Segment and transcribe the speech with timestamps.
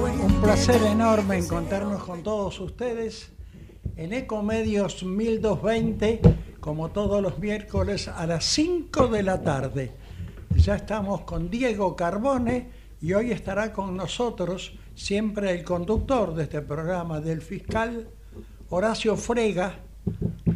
[0.00, 3.32] Un placer enorme encontrarnos con todos ustedes
[3.96, 6.20] en Ecomedios 1220,
[6.60, 9.92] como todos los miércoles a las 5 de la tarde.
[10.54, 12.70] Ya estamos con Diego Carbone
[13.00, 18.08] y hoy estará con nosotros siempre el conductor de este programa del fiscal
[18.70, 19.80] Horacio Frega.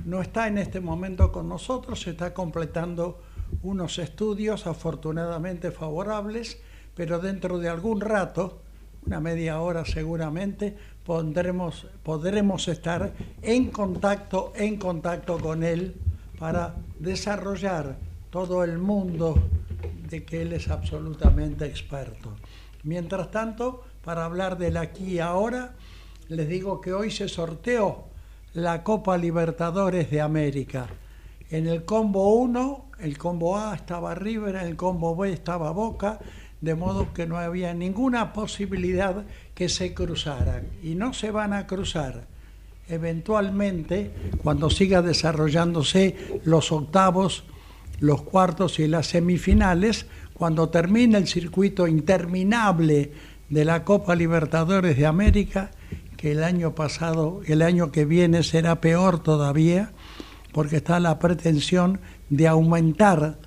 [0.04, 3.20] No está en este momento con nosotros, se está completando
[3.64, 6.60] unos estudios afortunadamente favorables,
[6.94, 8.62] pero dentro de algún rato,
[9.06, 15.96] una media hora seguramente, podremos, estar en contacto, en contacto con él
[16.38, 17.96] para desarrollar
[18.30, 19.36] todo el mundo
[20.08, 22.36] de que él es absolutamente experto.
[22.84, 25.74] Mientras tanto, para hablar del aquí y ahora,
[26.28, 28.04] les digo que hoy se sorteó
[28.54, 30.86] la Copa Libertadores de América.
[31.50, 36.18] En el combo 1, el combo A estaba River, en el combo B estaba Boca,
[36.62, 39.24] de modo que no había ninguna posibilidad
[39.54, 40.68] que se cruzaran.
[40.82, 42.26] Y no se van a cruzar.
[42.88, 47.44] Eventualmente, cuando siga desarrollándose los octavos,
[47.98, 53.12] los cuartos y las semifinales, cuando termine el circuito interminable
[53.48, 55.72] de la Copa Libertadores de América,
[56.16, 59.92] que el año pasado, el año que viene será peor todavía,
[60.52, 63.38] porque está la pretensión de aumentar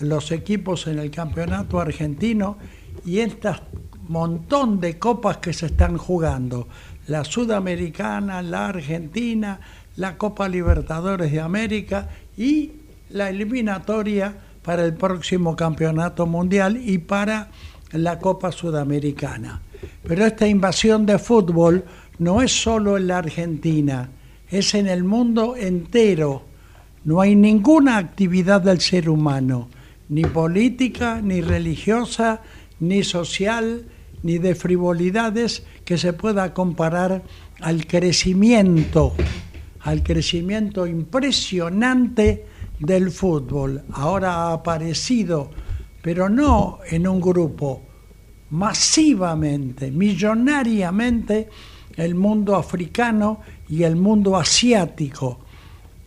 [0.00, 2.58] los equipos en el campeonato argentino
[3.04, 3.50] y este
[4.08, 6.68] montón de copas que se están jugando,
[7.06, 9.60] la sudamericana, la argentina,
[9.96, 12.72] la Copa Libertadores de América y
[13.10, 17.50] la eliminatoria para el próximo campeonato mundial y para
[17.92, 19.60] la Copa Sudamericana.
[20.02, 21.84] Pero esta invasión de fútbol
[22.18, 24.08] no es solo en la Argentina,
[24.50, 26.42] es en el mundo entero.
[27.04, 29.68] No hay ninguna actividad del ser humano,
[30.08, 32.42] ni política, ni religiosa,
[32.80, 33.86] ni social,
[34.22, 37.22] ni de frivolidades que se pueda comparar
[37.60, 39.14] al crecimiento,
[39.80, 42.46] al crecimiento impresionante
[42.78, 43.82] del fútbol.
[43.92, 45.50] Ahora ha aparecido,
[46.02, 47.82] pero no en un grupo,
[48.50, 51.48] masivamente, millonariamente,
[51.96, 55.40] el mundo africano y el mundo asiático.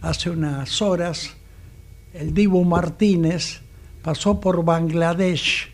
[0.02, 1.36] Hace unas horas,
[2.14, 3.62] el Dibu Martínez
[4.08, 5.68] pasó por Bangladesh.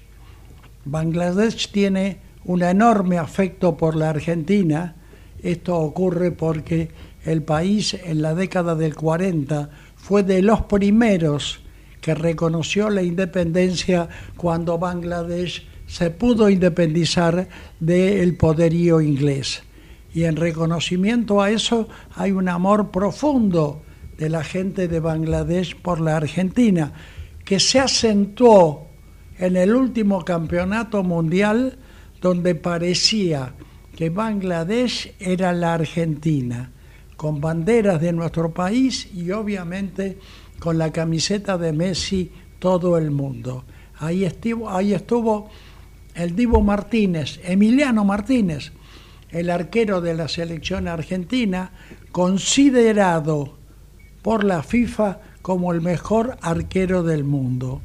[0.85, 4.95] Bangladesh tiene un enorme afecto por la Argentina.
[5.43, 6.89] Esto ocurre porque
[7.25, 11.59] el país en la década del 40 fue de los primeros
[12.01, 17.47] que reconoció la independencia cuando Bangladesh se pudo independizar
[17.79, 19.61] del poderío inglés.
[20.11, 23.83] Y en reconocimiento a eso hay un amor profundo
[24.17, 26.93] de la gente de Bangladesh por la Argentina,
[27.43, 28.87] que se acentuó
[29.37, 31.77] en el último campeonato mundial
[32.21, 33.53] donde parecía
[33.95, 36.71] que Bangladesh era la Argentina,
[37.17, 40.17] con banderas de nuestro país y obviamente
[40.59, 43.65] con la camiseta de Messi todo el mundo.
[43.99, 45.49] Ahí estuvo, ahí estuvo
[46.15, 48.71] el Divo Martínez, Emiliano Martínez,
[49.29, 51.71] el arquero de la selección argentina,
[52.11, 53.57] considerado
[54.21, 57.81] por la FIFA como el mejor arquero del mundo.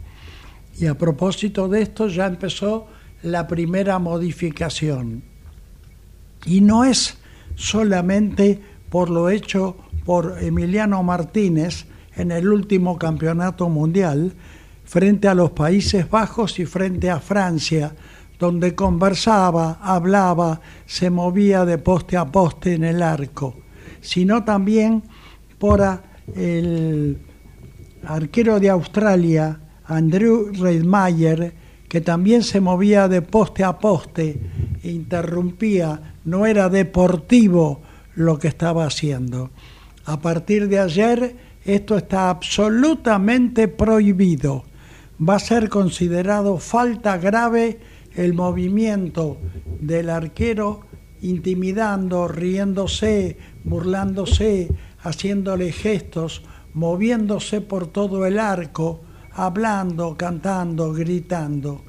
[0.78, 2.86] Y a propósito de esto ya empezó
[3.22, 5.24] la primera modificación.
[6.46, 7.18] Y no es
[7.56, 11.86] solamente por lo hecho por Emiliano Martínez
[12.16, 14.32] en el último campeonato mundial,
[14.84, 17.94] frente a los Países Bajos y frente a Francia,
[18.38, 23.56] donde conversaba, hablaba, se movía de poste a poste en el arco,
[24.00, 25.02] sino también
[25.58, 25.82] por
[26.34, 27.18] el
[28.04, 31.54] arquero de Australia, Andrew Reidmayer,
[31.88, 34.38] que también se movía de poste a poste,
[34.82, 37.80] interrumpía, no era deportivo
[38.14, 39.50] lo que estaba haciendo.
[40.04, 44.64] A partir de ayer esto está absolutamente prohibido.
[45.20, 47.78] Va a ser considerado falta grave
[48.14, 49.38] el movimiento
[49.80, 50.80] del arquero
[51.20, 54.68] intimidando, riéndose, burlándose,
[55.00, 56.42] haciéndole gestos,
[56.74, 59.00] moviéndose por todo el arco,
[59.32, 61.84] hablando, cantando, gritando.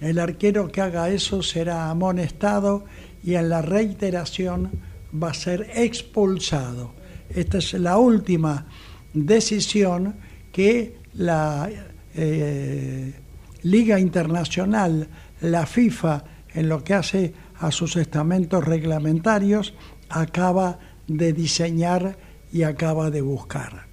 [0.00, 2.84] El arquero que haga eso será amonestado
[3.24, 4.70] y en la reiteración
[5.12, 6.92] va a ser expulsado.
[7.30, 8.66] Esta es la última
[9.12, 10.14] decisión
[10.52, 11.68] que la
[12.14, 13.14] eh,
[13.62, 15.08] Liga Internacional,
[15.40, 16.24] la FIFA,
[16.54, 19.74] en lo que hace a sus estamentos reglamentarios,
[20.08, 20.78] acaba
[21.08, 22.16] de diseñar
[22.52, 23.86] y acaba de buscar.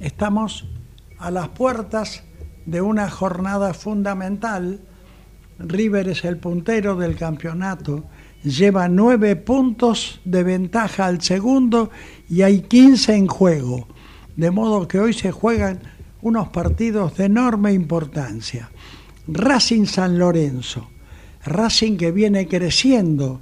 [0.00, 0.66] Estamos
[1.18, 2.24] a las puertas
[2.66, 4.80] de una jornada fundamental.
[5.58, 8.04] River es el puntero del campeonato,
[8.42, 11.90] lleva nueve puntos de ventaja al segundo
[12.28, 13.88] y hay 15 en juego.
[14.36, 15.80] De modo que hoy se juegan
[16.22, 18.70] unos partidos de enorme importancia.
[19.28, 20.88] Racing San Lorenzo,
[21.44, 23.40] Racing que viene creciendo,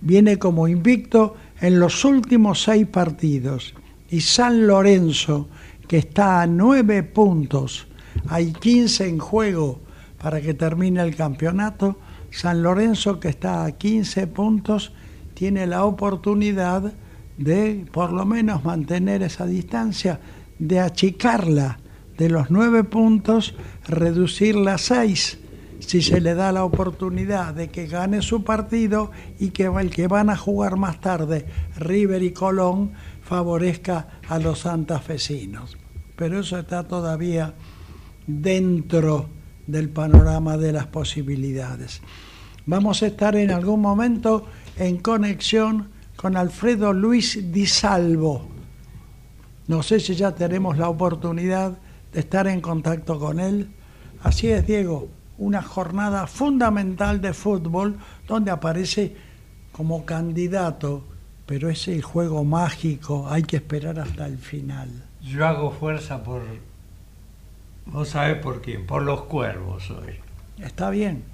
[0.00, 3.74] viene como invicto en los últimos seis partidos.
[4.10, 5.48] Y San Lorenzo,
[5.88, 7.86] que está a nueve puntos,
[8.28, 9.80] hay 15 en juego
[10.18, 11.98] para que termine el campeonato.
[12.30, 14.92] San Lorenzo, que está a 15 puntos,
[15.34, 16.92] tiene la oportunidad
[17.36, 20.20] de por lo menos mantener esa distancia,
[20.58, 21.78] de achicarla
[22.16, 23.54] de los nueve puntos,
[23.86, 25.38] reducirla a seis
[25.80, 30.06] si se le da la oportunidad de que gane su partido y que el que
[30.06, 31.44] van a jugar más tarde,
[31.76, 32.92] River y Colón,
[33.24, 35.76] favorezca a los santafesinos.
[36.16, 37.54] Pero eso está todavía
[38.26, 39.28] dentro
[39.66, 42.00] del panorama de las posibilidades.
[42.66, 48.48] Vamos a estar en algún momento en conexión con Alfredo Luis Di Salvo.
[49.66, 51.78] No sé si ya tenemos la oportunidad
[52.12, 53.70] de estar en contacto con él.
[54.22, 59.16] Así es, Diego, una jornada fundamental de fútbol donde aparece
[59.72, 61.04] como candidato,
[61.46, 64.88] pero es el juego mágico, hay que esperar hasta el final.
[65.22, 66.42] Yo hago fuerza por,
[67.86, 70.18] no sabes por quién, por los cuervos hoy.
[70.58, 71.24] Está bien,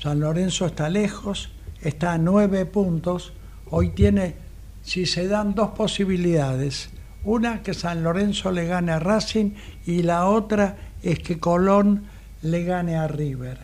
[0.00, 1.50] San Lorenzo está lejos,
[1.82, 3.32] está a nueve puntos,
[3.70, 4.36] hoy tiene,
[4.82, 6.90] si se dan dos posibilidades,
[7.24, 9.52] una que San Lorenzo le gane a Racing
[9.86, 12.04] y la otra es que Colón
[12.42, 13.58] le gane a River.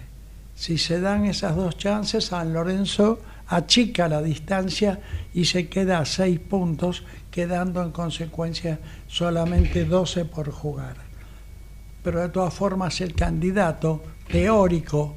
[0.54, 5.00] Si se dan esas dos chances, San Lorenzo achica la distancia
[5.32, 10.96] y se queda a seis puntos, quedando en consecuencia solamente 12 por jugar.
[12.02, 15.16] Pero de todas formas el candidato teórico,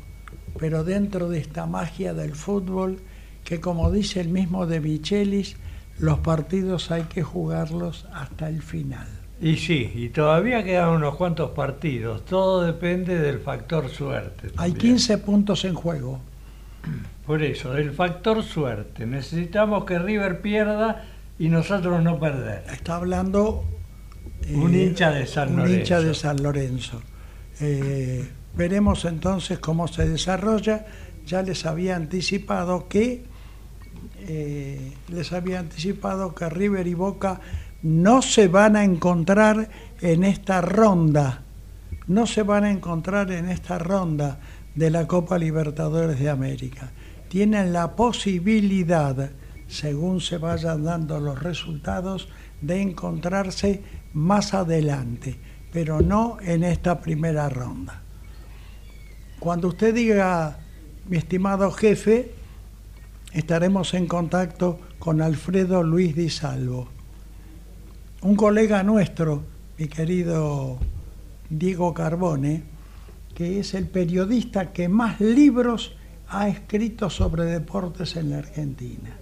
[0.60, 3.00] pero dentro de esta magia del fútbol,
[3.44, 5.56] que como dice el mismo de Michelis,
[6.00, 9.08] los partidos hay que jugarlos hasta el final.
[9.40, 12.26] Y sí, y todavía quedan unos cuantos partidos.
[12.26, 14.50] Todo depende del factor suerte.
[14.58, 16.20] Hay 15 puntos en juego.
[17.28, 19.06] Por eso, del factor suerte.
[19.06, 21.04] Necesitamos que River pierda
[21.38, 22.64] y nosotros no perder.
[22.72, 23.66] Está hablando
[24.50, 25.74] un eh, hincha de San Lorenzo.
[25.74, 27.02] Un hincha de San Lorenzo.
[27.60, 28.26] Eh,
[28.56, 30.86] veremos entonces cómo se desarrolla.
[31.26, 33.26] Ya les había anticipado que
[34.22, 37.42] eh, les había anticipado que River y Boca
[37.84, 39.70] no se van a encontrar
[40.02, 41.44] en esta ronda,
[42.08, 44.40] no se van a encontrar en esta ronda
[44.76, 46.92] de la Copa Libertadores de América.
[47.30, 49.32] Tienen la posibilidad,
[49.68, 52.30] según se vayan dando los resultados,
[52.62, 53.84] de encontrarse
[54.14, 55.38] más adelante,
[55.72, 58.02] pero no en esta primera ronda.
[59.40, 60.60] Cuando usted diga,
[61.08, 62.32] mi estimado jefe,
[63.34, 66.98] estaremos en contacto con Alfredo Luis Di Salvo
[68.22, 69.44] un colega nuestro,
[69.78, 70.80] mi querido
[71.50, 72.64] Diego Carbone,
[73.36, 75.96] que es el periodista que más libros
[76.30, 79.18] ha escrito sobre deportes en la Argentina.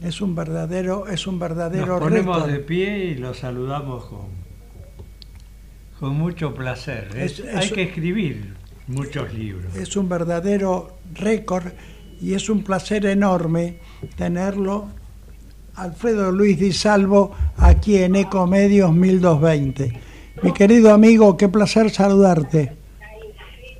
[0.00, 4.26] Es un verdadero, es un verdadero Nos ponemos de pie y lo saludamos con,
[5.98, 7.08] con mucho placer.
[7.54, 8.54] hay que escribir
[8.86, 9.74] muchos libros.
[9.74, 11.72] Es un verdadero récord
[12.20, 13.78] y es un placer enorme
[14.16, 14.88] tenerlo
[15.76, 20.00] Alfredo Luis Di Salvo, aquí en Ecomedios 1220.
[20.42, 22.76] Mi querido amigo, qué placer saludarte.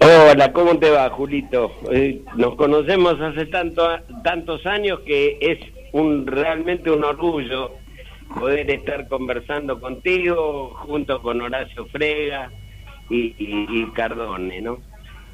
[0.01, 1.73] Hola, ¿cómo te va, Julito?
[1.91, 3.89] Eh, nos conocemos hace tanto,
[4.23, 5.59] tantos años que es
[5.93, 7.73] un realmente un orgullo
[8.39, 12.51] poder estar conversando contigo junto con Horacio Frega
[13.09, 14.79] y, Cardone, ¿no?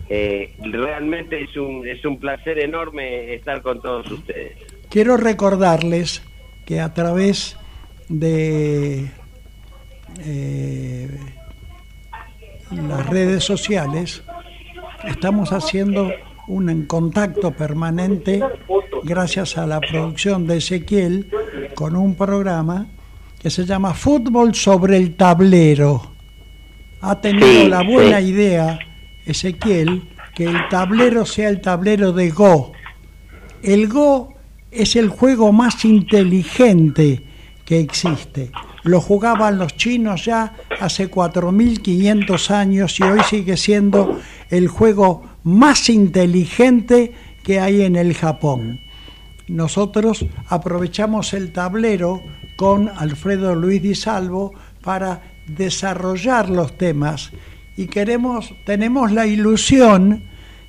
[0.08, 4.56] Eh, realmente es un, es un placer enorme estar con todos ustedes.
[4.90, 6.22] Quiero recordarles
[6.66, 7.56] que a través
[8.08, 9.10] de
[10.24, 11.08] eh,
[12.70, 14.22] las redes sociales
[15.04, 16.10] estamos haciendo
[16.48, 18.42] un contacto permanente
[19.04, 21.30] gracias a la producción de Ezequiel
[21.74, 22.86] con un programa
[23.38, 26.12] que se llama Fútbol sobre el tablero.
[27.00, 28.78] Ha tenido la buena idea
[29.26, 32.72] Ezequiel que el tablero sea el tablero de Go.
[33.62, 34.34] El Go
[34.70, 37.22] es el juego más inteligente
[37.64, 38.50] que existe.
[38.84, 44.20] Lo jugaban los chinos ya hace 4.500 años y hoy sigue siendo
[44.50, 47.12] el juego más inteligente
[47.42, 48.80] que hay en el Japón.
[49.48, 52.22] Nosotros aprovechamos el tablero
[52.56, 57.30] con Alfredo Luis Di Salvo para desarrollar los temas
[57.76, 60.24] y queremos tenemos la ilusión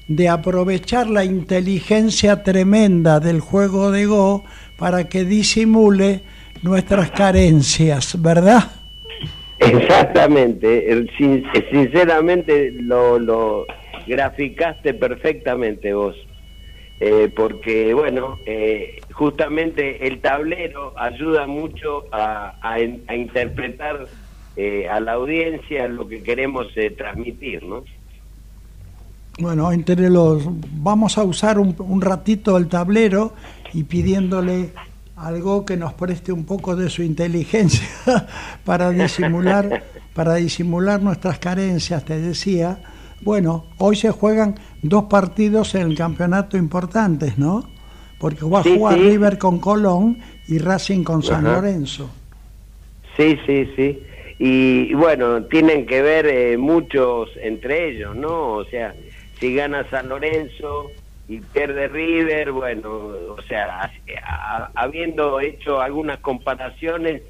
[0.08, 4.44] de aprovechar la inteligencia tremenda del juego de Go
[4.78, 6.24] para que disimule
[6.64, 8.64] nuestras carencias, ¿verdad?
[9.60, 11.08] Exactamente,
[11.72, 13.66] sinceramente lo, lo
[14.08, 16.16] graficaste perfectamente vos,
[17.00, 24.08] eh, porque bueno, eh, justamente el tablero ayuda mucho a, a, interpretar
[24.56, 26.68] eh, a la audiencia lo que queremos
[26.98, 27.84] transmitir, ¿no?
[29.40, 33.34] Bueno, entre los vamos a usar un, un ratito el tablero
[33.74, 34.70] y pidiéndole
[35.16, 37.88] algo que nos preste un poco de su inteligencia
[38.66, 42.78] para disimular para disimular nuestras carencias, te decía.
[43.22, 47.70] Bueno, hoy se juegan dos partidos en el campeonato importantes, ¿no?
[48.20, 52.10] Porque va a jugar River con Colón y Racing con San Lorenzo.
[53.18, 54.00] Sí, sí, sí.
[54.40, 58.54] Y, bueno, tienen que ver eh, muchos entre ellos, ¿no?
[58.56, 58.94] O sea,
[59.40, 60.92] si gana San Lorenzo
[61.28, 63.92] y pierde River, bueno, o sea,
[64.76, 67.22] habiendo hecho algunas comparaciones,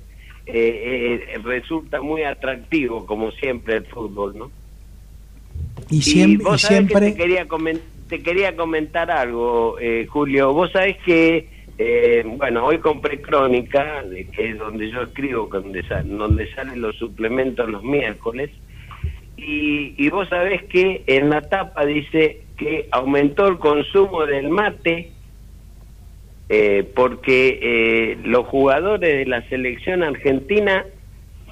[0.45, 4.51] eh, eh, resulta muy atractivo, como siempre, el fútbol, ¿no?
[5.89, 6.57] Y, siempre...
[6.57, 7.11] siempre...
[7.11, 7.47] te, quería
[8.09, 10.53] te quería comentar algo, eh, Julio.
[10.53, 11.47] Vos sabés que,
[12.37, 14.03] bueno, hoy compré Crónica,
[14.35, 18.49] que es donde yo escribo, donde, donde salen los suplementos los miércoles,
[19.45, 25.11] y, vos sabés que en la tapa dice que aumentó el consumo del mate
[26.49, 30.85] eh, porque eh, los jugadores de la selección argentina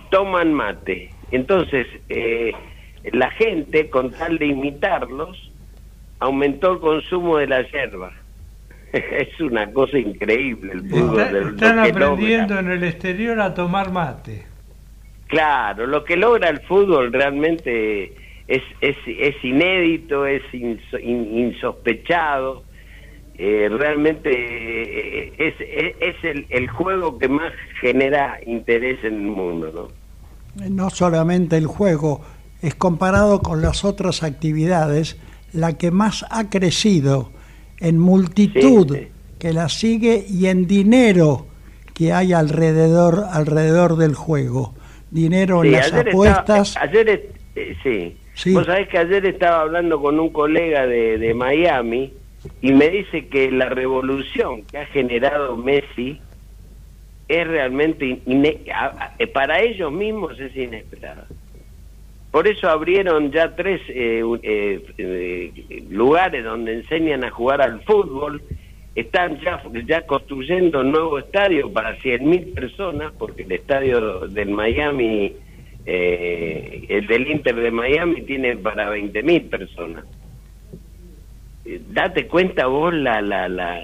[0.09, 1.09] toman mate.
[1.31, 2.51] Entonces, eh,
[3.11, 5.51] la gente, con tal de imitarlos,
[6.19, 8.11] aumentó el consumo de la yerba.
[8.93, 14.45] es una cosa increíble el están aprendiendo en el exterior a tomar mate.
[15.27, 18.13] Claro, lo que logra el fútbol realmente
[18.47, 22.63] es, es, es inédito, es insospechado,
[23.35, 29.91] eh, realmente eh, es, es, el, el, juego que más genera interés en el mundo.
[30.55, 30.69] ¿no?
[30.69, 32.21] no solamente el juego,
[32.61, 35.17] es comparado con las otras actividades,
[35.53, 37.31] la que más ha crecido
[37.79, 38.97] en multitud
[39.39, 41.47] que la sigue y en dinero
[41.93, 44.75] que hay alrededor, alrededor del juego
[45.11, 46.75] dinero en las apuestas.
[46.77, 48.17] ayer, eh, sí.
[48.33, 48.53] Sí.
[48.53, 52.13] Vos sabés que ayer estaba hablando con un colega de, de Miami
[52.61, 56.19] y me dice que la revolución que ha generado Messi
[57.27, 61.27] es realmente eh, para ellos mismos es inesperada.
[62.31, 68.41] Por eso abrieron ya tres eh, eh, lugares donde enseñan a jugar al fútbol
[68.95, 75.33] están ya, ya construyendo un nuevo estadio para 100.000 personas, porque el estadio del Miami,
[75.85, 80.05] eh, el del Inter de Miami, tiene para 20.000 personas.
[81.65, 83.83] Eh, date cuenta vos la, la, la,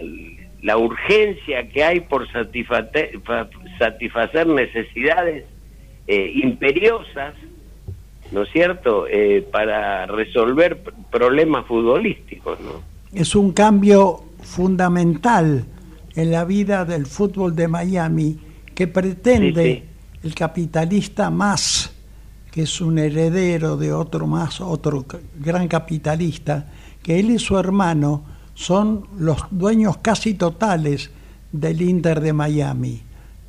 [0.61, 3.19] la urgencia que hay por satisfacer,
[3.79, 5.45] satisfacer necesidades
[6.07, 7.33] eh, imperiosas,
[8.31, 9.05] ¿no es cierto?,
[9.51, 10.77] para resolver
[11.11, 12.81] problemas futbolísticos, ¿no?
[13.13, 15.65] Es un cambio fundamental
[16.15, 18.37] en la vida del fútbol de Miami
[18.75, 19.83] que pretende
[20.23, 21.91] el capitalista más,
[22.51, 25.05] que es un heredero de otro más, otro
[25.39, 26.67] gran capitalista,
[27.03, 31.11] que él y su hermano son los dueños casi totales
[31.51, 33.01] del Inter de Miami.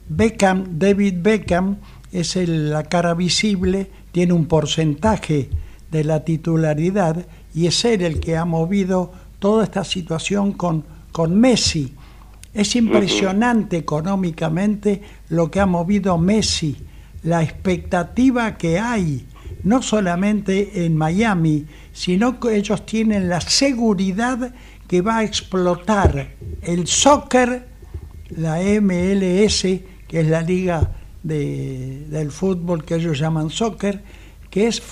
[0.08, 1.76] Beckham, David Beckham,
[2.12, 5.50] es la cara visible, tiene un porcentaje
[5.90, 11.38] de la titularidad y es él el que ha movido toda esta situación con, con
[11.38, 11.94] Messi.
[12.54, 16.76] Es impresionante económicamente lo que ha movido Messi,
[17.22, 19.26] la expectativa que hay,
[19.64, 24.54] no solamente en Miami, sino que ellos tienen la seguridad
[24.86, 27.68] que va a explotar el soccer,
[28.30, 30.90] la MLS, que es la liga
[31.22, 34.02] de, del fútbol que ellos llaman soccer,
[34.48, 34.82] que es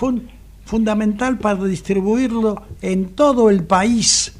[0.65, 4.35] fundamental para distribuirlo en todo el país.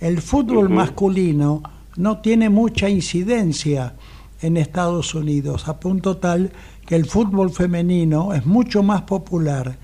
[0.00, 1.62] El fútbol masculino
[1.98, 3.94] no tiene mucha incidencia
[4.40, 6.50] en Estados Unidos, a punto tal
[6.86, 9.76] que el fútbol femenino es mucho más popular.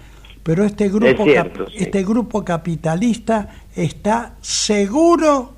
[0.43, 1.27] Pero este grupo,
[1.75, 5.53] este grupo capitalista está seguro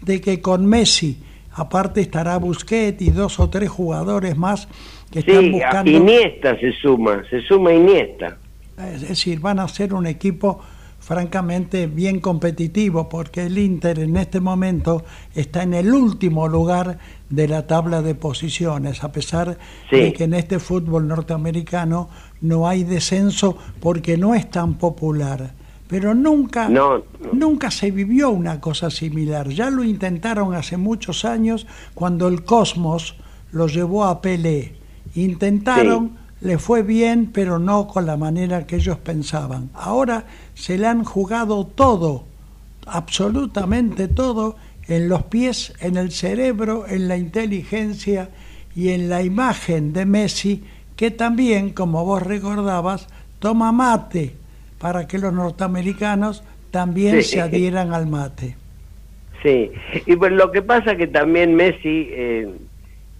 [0.00, 1.18] de que con Messi
[1.58, 4.68] Aparte estará Busquets y dos o tres jugadores más
[5.10, 5.90] que están buscando.
[5.90, 8.38] Iniesta se suma, se suma Iniesta.
[8.94, 10.60] Es decir, van a ser un equipo
[11.08, 16.98] francamente bien competitivo porque el Inter en este momento está en el último lugar
[17.30, 19.56] de la tabla de posiciones, a pesar
[19.90, 22.10] de que en este fútbol norteamericano
[22.42, 25.54] no hay descenso porque no es tan popular.
[25.88, 26.68] Pero nunca,
[27.32, 29.48] nunca se vivió una cosa similar.
[29.48, 33.16] Ya lo intentaron hace muchos años cuando el Cosmos
[33.50, 34.74] lo llevó a Pelé.
[35.14, 39.70] Intentaron le fue bien, pero no con la manera que ellos pensaban.
[39.74, 42.24] Ahora se le han jugado todo,
[42.86, 48.30] absolutamente todo, en los pies, en el cerebro, en la inteligencia
[48.74, 50.64] y en la imagen de Messi,
[50.96, 54.34] que también, como vos recordabas, toma mate
[54.78, 58.56] para que los norteamericanos también se adhieran al mate.
[59.42, 59.70] Sí,
[60.06, 62.48] y pues lo que pasa que también Messi eh,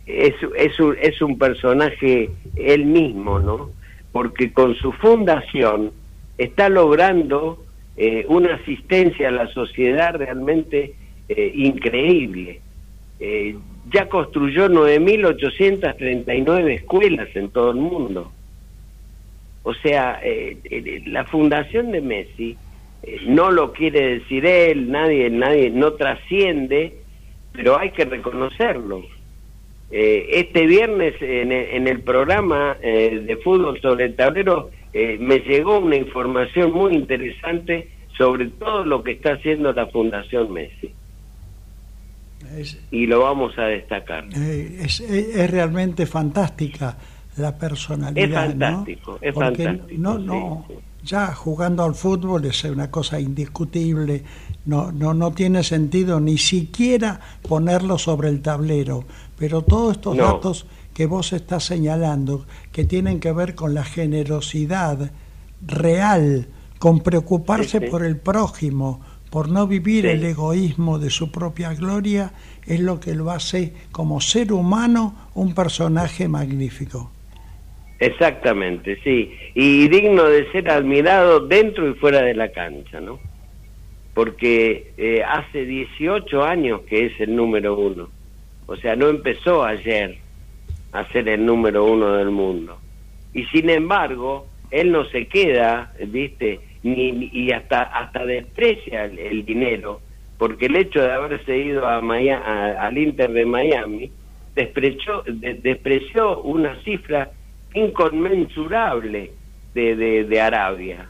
[0.09, 3.71] es, es, un, es un personaje él mismo, ¿no?
[4.11, 5.93] Porque con su fundación
[6.39, 7.63] está logrando
[7.97, 10.95] eh, una asistencia a la sociedad realmente
[11.29, 12.61] eh, increíble.
[13.21, 13.57] Eh,
[13.93, 18.33] ya construyó 9.839 escuelas en todo el mundo.
[19.63, 20.21] O sea,
[21.07, 22.57] la fundación de Messi
[23.27, 26.95] no lo quiere decir él, nadie, nadie, no trasciende,
[27.53, 29.05] pero hay que reconocerlo
[29.91, 35.79] eh, este viernes en el, programa eh, de fútbol sobre el tablero eh, me llegó
[35.79, 40.93] una información muy interesante sobre todo lo que está haciendo la Fundación Messi.
[42.91, 44.27] y lo vamos a destacar.
[44.35, 46.99] Es, es, realmente fantástica
[47.37, 48.27] la personalidad.
[48.27, 49.87] Es fantástico, es fantástico.
[49.97, 50.67] No, no,
[51.03, 54.23] ya jugando al fútbol es una cosa indiscutible,
[54.69, 59.05] no, no, no tiene sentido ni siquiera ponerlo sobre el tablero.
[59.39, 65.11] Pero todos estos datos que vos estás señalando, que tienen que ver con la generosidad
[65.67, 69.01] real, con preocuparse por el prójimo,
[69.31, 72.33] por no vivir el egoísmo de su propia gloria,
[72.67, 77.11] es lo que lo hace como ser humano un personaje magnífico.
[78.01, 83.19] Exactamente, sí, y digno de ser admirado dentro y fuera de la cancha, ¿no?
[84.19, 88.09] Porque eh, hace 18 años que es el número uno
[88.69, 90.19] o sea, no empezó ayer
[90.93, 92.79] a ser el número uno del mundo.
[93.33, 96.61] Y sin embargo, él no se queda, ¿viste?
[96.83, 100.03] Ni, y hasta, hasta desprecia el, dinero,
[100.37, 104.13] porque el hecho de haberse ido a al Inter de Miami
[104.55, 107.31] despreció, despreció una cifra
[107.73, 109.33] inconmensurable
[109.73, 111.09] de, de, de Arabia.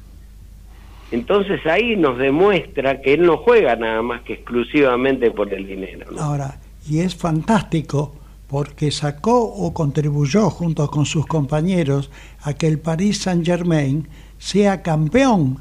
[1.10, 6.06] Entonces ahí nos demuestra que él no juega nada más que exclusivamente por el dinero.
[6.18, 8.14] Ahora, y es fantástico
[8.46, 12.10] porque sacó o contribuyó junto con sus compañeros
[12.42, 15.58] a que el Paris Saint-Germain sea campeón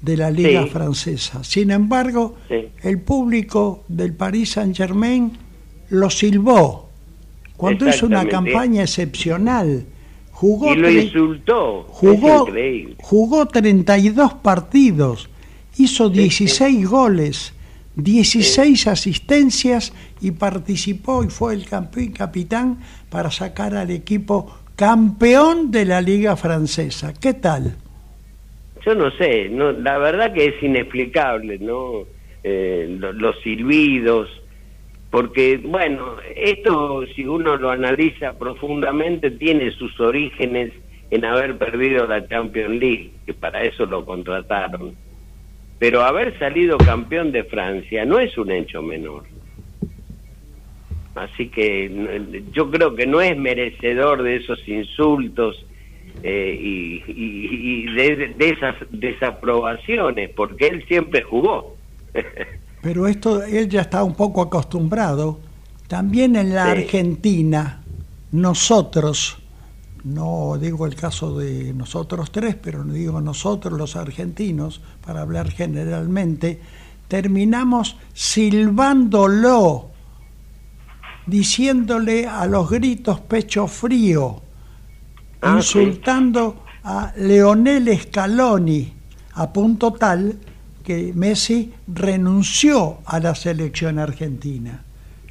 [0.00, 1.42] de la liga francesa.
[1.42, 2.36] Sin embargo,
[2.82, 5.36] el público del Paris Saint-Germain
[5.90, 6.88] lo silbó
[7.56, 9.84] cuando hizo una campaña excepcional.
[10.38, 11.82] Jugó y lo insultó.
[11.88, 12.46] Jugó,
[12.98, 15.28] jugó 32 partidos,
[15.76, 17.54] hizo 16 goles
[17.98, 22.78] 16 asistencias y participó y fue el campeón capitán
[23.10, 27.12] para sacar al equipo campeón de la liga francesa.
[27.20, 27.74] ¿Qué tal?
[28.86, 32.04] Yo no sé, no, la verdad que es inexplicable, ¿no?
[32.44, 34.28] Eh, los silbidos,
[35.10, 40.72] porque, bueno, esto si uno lo analiza profundamente tiene sus orígenes
[41.10, 44.94] en haber perdido la Champions League, que para eso lo contrataron
[45.78, 49.24] pero haber salido campeón de Francia no es un hecho menor.
[51.14, 55.64] Así que yo creo que no es merecedor de esos insultos
[56.22, 61.76] eh, y, de, esas desaprobaciones, porque él siempre jugó.
[62.80, 65.40] Pero esto, él ya está un poco acostumbrado.
[65.88, 67.82] También en la Argentina,
[68.32, 69.38] nosotros
[70.04, 76.60] no digo el caso de nosotros tres, pero digo nosotros los argentinos, para hablar generalmente,
[77.08, 79.90] terminamos silbándolo,
[81.26, 84.40] diciéndole a los gritos pecho frío,
[85.42, 88.92] ah, insultando a Leonel Scaloni,
[89.34, 90.38] a punto tal
[90.88, 94.84] que Messi renunció a la selección argentina.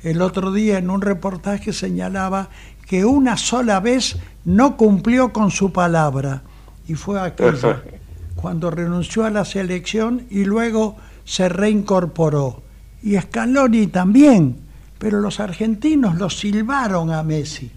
[0.03, 2.49] El otro día en un reportaje señalaba
[2.87, 6.43] que una sola vez no cumplió con su palabra
[6.87, 7.81] y fue aquella
[8.35, 12.61] cuando renunció a la selección y luego se reincorporó.
[13.01, 14.57] Y Scaloni también
[14.99, 17.71] pero los argentinos lo silbaron a Messi.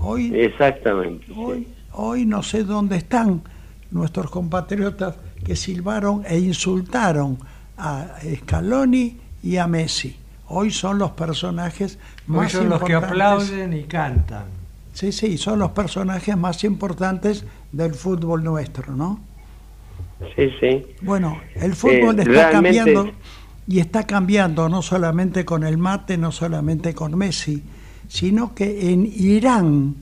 [0.00, 1.32] Hoy, Exactamente.
[1.34, 3.40] Hoy, hoy no sé dónde están
[3.90, 5.14] nuestros compatriotas
[5.46, 7.38] que silbaron e insultaron
[7.78, 10.16] a Scaloni y a Messi.
[10.48, 14.46] Hoy son los personajes más son los que aplauden y cantan.
[14.92, 19.20] Sí, sí, son los personajes más importantes del fútbol nuestro, ¿no?
[20.34, 20.84] Sí, sí.
[21.02, 23.12] Bueno, el fútbol eh, está cambiando
[23.68, 27.62] y está cambiando no solamente con el mate, no solamente con Messi,
[28.08, 29.94] sino que en Irán,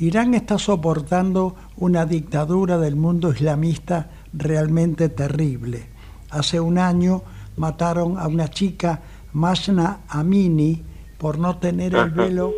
[0.00, 5.88] Irán está soportando una dictadura del mundo islamista realmente terrible.
[6.30, 7.22] Hace un año
[7.56, 9.00] mataron a una chica,
[9.32, 10.82] Masna Amini,
[11.18, 12.52] por no tener el velo,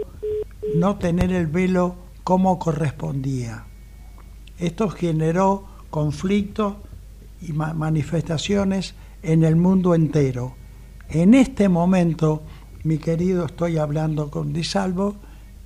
[0.76, 3.64] no tener el velo como correspondía.
[4.59, 6.74] Esto generó conflictos
[7.40, 10.54] y manifestaciones en el mundo entero.
[11.09, 12.42] En este momento,
[12.85, 15.16] mi querido, estoy hablando con Disalvo,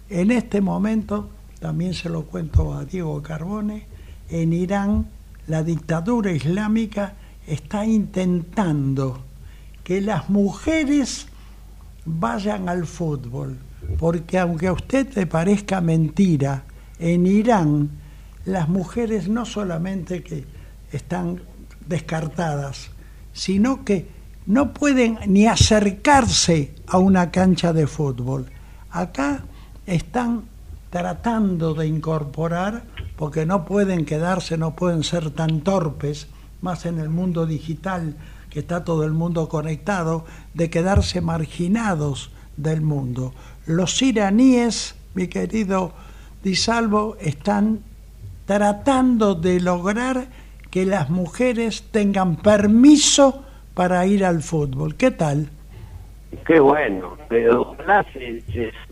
[0.09, 1.29] en este momento,
[1.61, 3.87] también se lo cuento a Diego Carbone,
[4.29, 5.09] en Irán
[5.47, 7.15] la dictadura islámica
[7.47, 9.23] está intentando
[9.83, 11.27] que las mujeres
[12.05, 13.59] vayan al fútbol,
[13.99, 16.65] porque aunque a usted le parezca mentira,
[16.99, 17.91] en Irán
[18.45, 20.45] las mujeres no solamente que
[20.93, 21.41] están
[21.87, 22.91] descartadas,
[23.33, 24.09] sino que
[24.47, 28.47] no pueden ni acercarse a una cancha de fútbol.
[28.91, 29.45] Acá
[29.87, 30.45] están
[30.91, 32.85] tratando de incorporar,
[33.17, 36.29] porque no pueden quedarse, no pueden ser tan torpes,
[36.61, 38.17] más en el mundo digital,
[38.51, 40.25] que está todo el mundo conectado,
[40.55, 43.33] de quedarse marginados del mundo.
[43.67, 45.93] Los iraníes, mi querido
[46.43, 47.81] Disalvo, están
[48.47, 50.27] tratando de lograr
[50.71, 54.97] que las mujeres tengan permiso para ir al fútbol.
[54.97, 55.49] ¿Qué tal?
[56.47, 58.43] Qué bueno, pero ojalá se,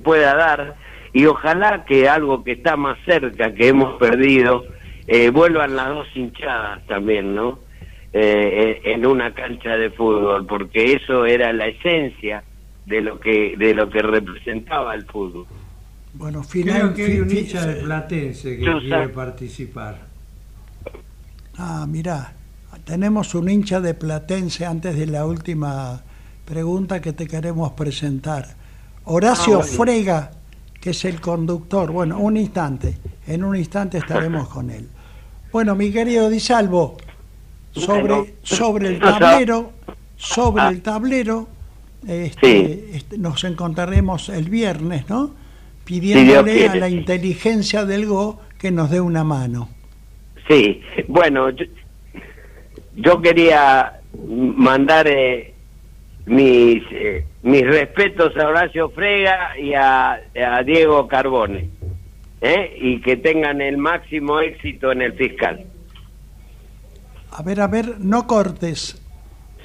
[0.02, 0.76] pueda dar
[1.12, 4.64] y ojalá que algo que está más cerca, que hemos perdido,
[5.06, 7.58] eh, vuelvan las dos hinchadas también, ¿no?
[8.12, 12.44] Eh, en una cancha de fútbol, porque eso era la esencia
[12.86, 15.46] de lo que de lo que representaba el fútbol.
[16.14, 19.96] Bueno, finalmente que hay un hincha de Platense que quiere participar.
[21.56, 22.34] Ah, mirá,
[22.84, 26.02] tenemos un hincha de Platense antes de la última
[26.44, 28.44] pregunta que te queremos presentar.
[29.04, 30.30] Horacio ah, Frega,
[30.82, 31.92] que es el conductor.
[31.92, 32.96] Bueno, un instante,
[33.28, 34.88] en un instante estaremos con él.
[35.52, 36.96] Bueno, mi querido Disalvo,
[37.70, 39.72] sobre, sobre el tablero,
[40.16, 41.46] sobre el tablero,
[42.06, 45.32] este, este, nos encontraremos el viernes, ¿no?
[45.84, 49.68] Pidiéndole a la inteligencia del Go que nos dé una mano.
[50.48, 51.50] Sí, bueno,
[52.96, 54.00] yo, quería
[54.56, 55.54] mandar eh,
[56.26, 60.20] mis, eh, mis respetos a Horacio Frega y a,
[60.64, 61.70] Diego Carbone,
[62.40, 62.76] ¿eh?
[62.80, 65.64] y que tengan el máximo éxito en el fiscal.
[67.32, 69.00] A ver, a ver, no cortes.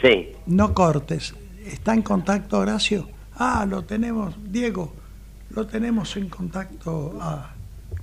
[0.01, 0.31] Sí.
[0.45, 1.35] No cortes.
[1.65, 3.09] ¿Está en contacto Horacio?
[3.35, 4.93] Ah, lo tenemos, Diego,
[5.51, 7.53] lo tenemos en contacto a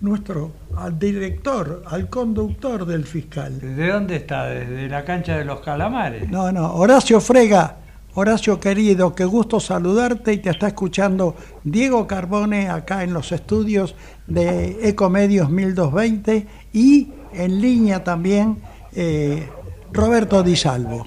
[0.00, 3.58] nuestro al director, al conductor del fiscal.
[3.58, 4.46] ¿De dónde está?
[4.46, 6.28] ¿Desde la cancha de los calamares?
[6.28, 7.83] No, no, Horacio Frega.
[8.16, 13.96] Horacio querido, qué gusto saludarte y te está escuchando Diego Carbone acá en los estudios
[14.28, 18.58] de Ecomedios 1220 y en línea también
[18.94, 19.48] eh,
[19.92, 21.04] Roberto Di Salvo.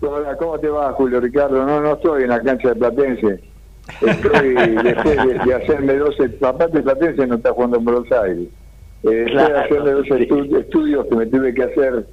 [0.00, 1.66] Hola, ¿cómo te va Julio Ricardo?
[1.66, 3.40] No, no estoy en la cancha de Platense
[4.00, 8.48] Estoy, después de, hacerme dos, aparte Platense no está jugando en Buenos Aires.
[9.02, 10.06] Eh, estoy haciendo dos
[10.60, 12.06] estudios que me tuve que hacer.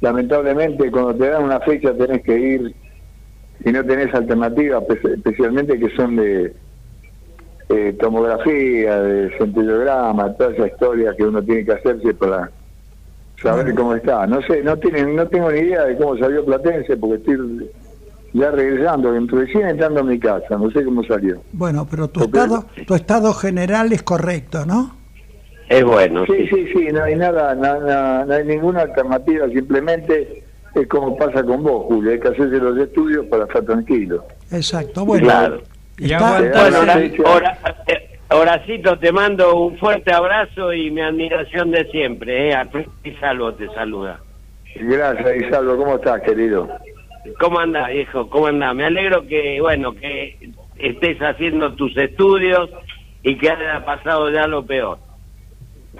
[0.00, 2.74] Lamentablemente, cuando te dan una fecha tenés que ir
[3.64, 6.54] y no tenés alternativas, especialmente que son de
[7.68, 12.50] eh, tomografía, de centellograma, toda esa historia que uno tiene que hacerse para
[13.42, 14.26] saber cómo está.
[14.26, 17.70] No sé, no tienen, no tengo ni idea de cómo salió Platense porque estoy
[18.34, 21.42] ya regresando, recién entrando a mi casa, no sé cómo salió.
[21.52, 24.94] Bueno, pero tu estado, tu estado general es correcto, ¿no?
[25.68, 26.24] Es bueno.
[26.26, 31.62] Sí, sí, sí, no hay nada, no hay ninguna alternativa, simplemente es como pasa con
[31.62, 34.24] vos, Julio, hay que hacerse los estudios para estar tranquilo.
[34.52, 35.26] Exacto, bueno.
[35.26, 35.62] Claro.
[35.98, 36.12] Y
[38.28, 42.50] Horacito, te mando un fuerte abrazo y mi admiración de siempre.
[42.50, 42.56] ¿eh?
[43.04, 44.20] Y Salvo te saluda.
[44.74, 45.76] Gracias, Isalvo.
[45.76, 46.68] ¿Cómo estás, querido?
[47.40, 48.28] ¿Cómo andás, viejo?
[48.28, 48.74] ¿Cómo andás?
[48.74, 52.68] Me alegro que, bueno, que estés haciendo tus estudios
[53.22, 54.98] y que haya pasado ya lo peor.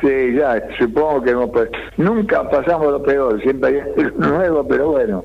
[0.01, 4.91] Sí, ya, supongo que no, pues, nunca pasamos lo peor, siempre hay algo nuevo, pero
[4.91, 5.25] bueno,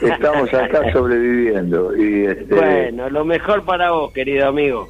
[0.00, 1.96] estamos acá sobreviviendo.
[1.96, 4.88] Y este, bueno, lo mejor para vos, querido amigo.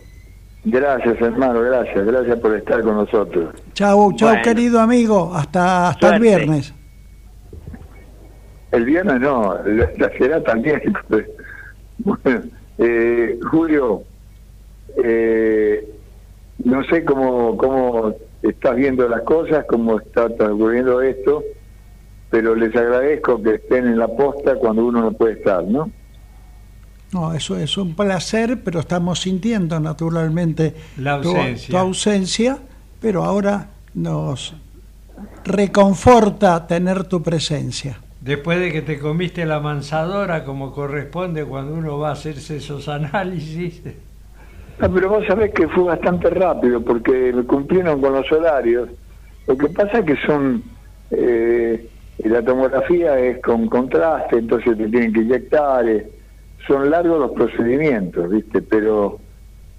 [0.65, 3.55] Gracias, hermano, gracias, gracias por estar con nosotros.
[3.73, 6.75] Chau, chau, querido amigo, hasta, hasta el viernes.
[8.73, 10.83] El viernes no, la será también.
[11.99, 12.43] Bueno,
[12.77, 14.03] eh, Julio,
[15.03, 15.89] eh,
[16.63, 18.15] no sé cómo, cómo
[18.51, 21.43] estás viendo las cosas, cómo está transcurriendo esto,
[22.31, 25.91] pero les agradezco que estén en la posta cuando uno no puede estar, ¿no?
[27.13, 31.71] No, eso es un placer, pero estamos sintiendo naturalmente la ausencia.
[31.71, 32.59] tu ausencia,
[33.01, 34.55] pero ahora nos
[35.45, 38.01] reconforta tener tu presencia.
[38.21, 42.89] Después de que te comiste la mansadora como corresponde cuando uno va a hacerse esos
[42.89, 43.83] análisis.
[44.79, 48.91] Ah, pero vos sabés que fue bastante rápido porque cumplieron con los horarios.
[49.47, 50.63] Lo que pasa es que son...
[51.11, 51.89] Eh,
[52.25, 55.87] la tomografía es con contraste, entonces te tienen que inyectar.
[55.89, 56.11] Eh,
[56.67, 58.63] son largos los procedimientos, ¿viste?
[58.63, 59.19] Pero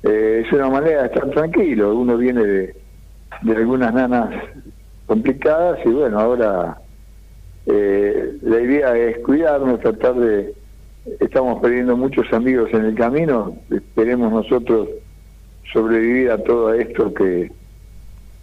[0.03, 1.95] eh, es una manera de estar tranquilo.
[1.95, 2.75] Uno viene de,
[3.41, 4.29] de algunas nanas
[5.05, 6.77] complicadas y bueno, ahora
[7.65, 10.53] eh, la idea es cuidarnos, tratar de...
[11.19, 14.89] Estamos perdiendo muchos amigos en el camino, esperemos nosotros
[15.71, 17.51] sobrevivir a todo esto que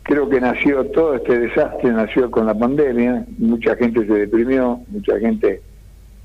[0.03, 5.19] creo que nació, todo este desastre nació con la pandemia, mucha gente se deprimió, mucha
[5.19, 5.61] gente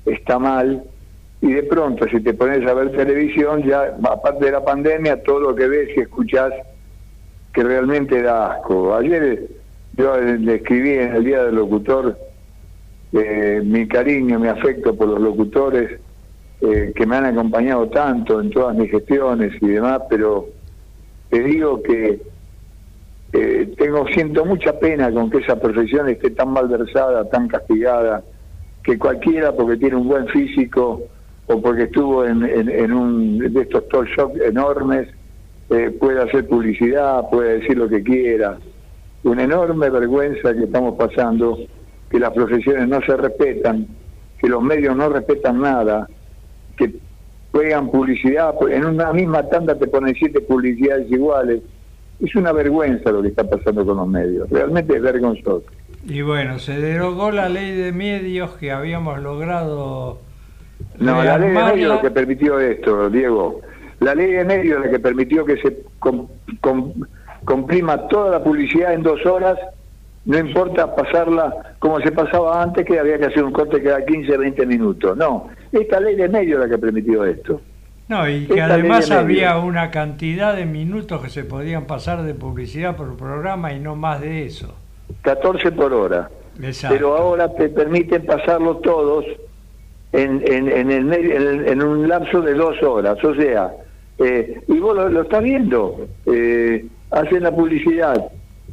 [0.06, 0.82] está mal,
[1.42, 5.40] y de pronto si te pones a ver televisión, ya aparte de la pandemia, todo
[5.40, 6.52] lo que ves y escuchás
[7.52, 8.94] que realmente da asco.
[8.94, 9.46] Ayer
[9.96, 12.16] yo le escribí en el Día del Locutor
[13.12, 15.98] eh, mi cariño, mi afecto por los locutores
[16.62, 20.46] eh, que me han acompañado tanto en todas mis gestiones y demás, pero
[21.30, 22.20] te digo que
[23.32, 28.22] eh, tengo siento mucha pena con que esa profesión esté tan malversada, tan castigada,
[28.82, 31.02] que cualquiera porque tiene un buen físico
[31.46, 35.08] o porque estuvo en, en, un de estos talk shows enormes
[35.70, 38.58] eh, puede hacer publicidad, puede decir lo que quiera.
[39.22, 41.58] Una enorme vergüenza que estamos pasando
[42.10, 43.86] que las profesiones no se respetan,
[44.40, 46.08] que los medios no respetan nada,
[46.80, 46.94] que
[47.52, 51.60] juegan publicidad, en una misma tanda te ponen siete publicidades iguales.
[52.20, 55.64] Es una vergüenza lo que está pasando con los medios, realmente es vergonzoso.
[56.06, 60.18] Y bueno, se derogó la ley de medios que habíamos logrado.
[60.98, 63.60] No, la ley de medios lo que permitió esto, Diego.
[64.00, 65.84] La ley de medios es la que permitió que se
[67.44, 69.58] comprima toda la publicidad en dos horas
[70.24, 74.36] no importa pasarla como se pasaba antes, que había que hacer un corte cada 15,
[74.36, 75.16] 20 minutos.
[75.16, 77.60] No, esta ley de medio es la que permitió esto.
[78.08, 82.96] No, y que además había una cantidad de minutos que se podían pasar de publicidad
[82.96, 84.74] por programa y no más de eso.
[85.22, 86.28] 14 por hora.
[86.88, 89.24] Pero ahora te permiten pasarlo todos
[90.12, 93.22] en, en, el medio, en, un lapso de dos horas.
[93.24, 93.70] O sea,
[94.18, 98.30] eh, y vos lo, estás viendo, eh, hacen la publicidad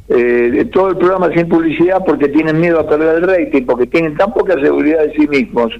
[0.08, 4.16] eh, todo el programa sin publicidad porque tienen miedo a perder el rating, porque tienen
[4.16, 5.72] tan poca seguridad de sí mismos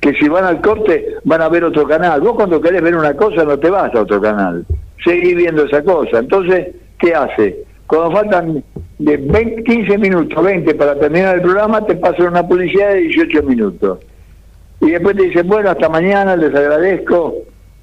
[0.00, 2.20] que si van al corte van a ver otro canal.
[2.20, 4.64] Vos cuando querés ver una cosa no te vas a otro canal,
[5.04, 6.18] seguís viendo esa cosa.
[6.18, 7.64] Entonces, ¿qué hace?
[7.86, 8.64] Cuando faltan
[8.98, 13.42] de 20, 15 minutos, 20 para terminar el programa, te pasan una publicidad de 18
[13.42, 13.98] minutos.
[14.80, 17.34] Y después te dicen, bueno, hasta mañana, les agradezco.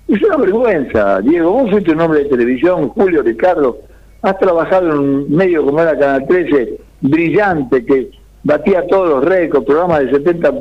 [0.07, 1.51] Es una vergüenza, Diego.
[1.51, 3.77] Vos fuiste un hombre de televisión, Julio, Ricardo
[4.21, 8.09] has trabajado en un medio como era Canal 13, brillante, que
[8.43, 10.53] batía todos los récords, programas de 70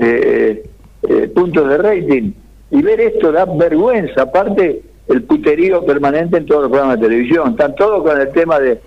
[0.00, 0.62] eh,
[1.08, 2.32] eh, puntos de rating,
[2.70, 7.50] y ver esto da vergüenza, aparte el puterío permanente en todos los programas de televisión,
[7.50, 8.80] están todos con el tema de,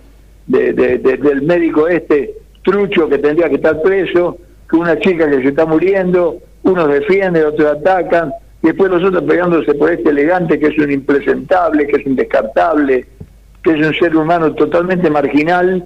[0.47, 4.37] del médico este trucho que tendría que estar preso,
[4.69, 9.23] que una chica que se está muriendo, unos defienden, otros atacan, y después los otros
[9.23, 13.05] pegándose por este elegante que es un impresentable, que es un descartable,
[13.63, 15.85] que es un ser humano totalmente marginal,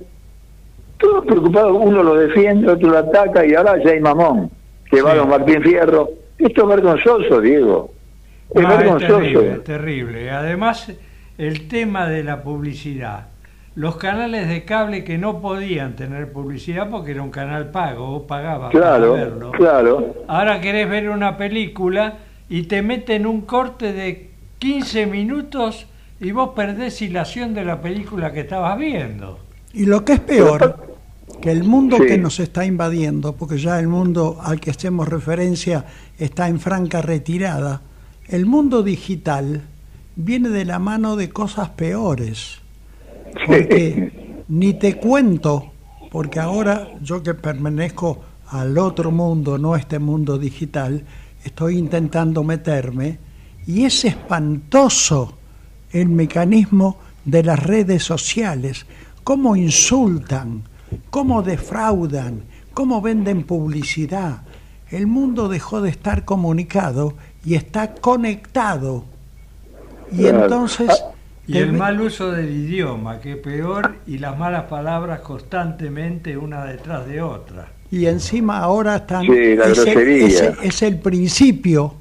[0.97, 4.51] todos preocupados, uno lo defiende, otro lo ataca y ahora ya hay mamón,
[4.89, 6.20] que va a Martín Fierro.
[6.41, 7.93] Esto es vergonzoso, Diego.
[8.53, 9.41] Es vergonzoso.
[9.41, 10.91] Es terrible, Además,
[11.37, 13.27] el tema de la publicidad.
[13.75, 18.27] Los canales de cable que no podían tener publicidad porque era un canal pago, o
[18.27, 19.51] pagaba claro, para verlo.
[19.51, 20.15] Claro.
[20.27, 22.17] Ahora querés ver una película
[22.49, 25.87] y te meten un corte de 15 minutos
[26.19, 29.39] y vos perdés hilación de la película que estabas viendo.
[29.73, 30.91] Y lo que es peor,
[31.41, 35.85] que el mundo que nos está invadiendo, porque ya el mundo al que hacemos referencia
[36.23, 37.81] está en franca retirada,
[38.27, 39.63] el mundo digital
[40.15, 42.59] viene de la mano de cosas peores.
[43.47, 45.71] Porque ni te cuento,
[46.11, 51.03] porque ahora yo que pertenezco al otro mundo, no a este mundo digital,
[51.43, 53.17] estoy intentando meterme
[53.65, 55.37] y es espantoso
[55.91, 58.85] el mecanismo de las redes sociales,
[59.23, 60.63] cómo insultan,
[61.09, 64.43] cómo defraudan, cómo venden publicidad.
[64.91, 67.13] El mundo dejó de estar comunicado
[67.45, 69.05] y está conectado.
[70.11, 70.89] Y entonces...
[71.47, 77.05] Y el mal uso del idioma, que peor, y las malas palabras constantemente una detrás
[77.07, 77.69] de otra.
[77.89, 79.23] Y encima ahora están...
[79.25, 80.55] Sí, la grosería.
[80.61, 81.95] es el principio,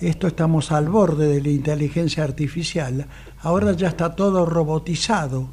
[0.00, 3.06] esto estamos al borde de la inteligencia artificial,
[3.42, 5.48] ahora ya está todo robotizado.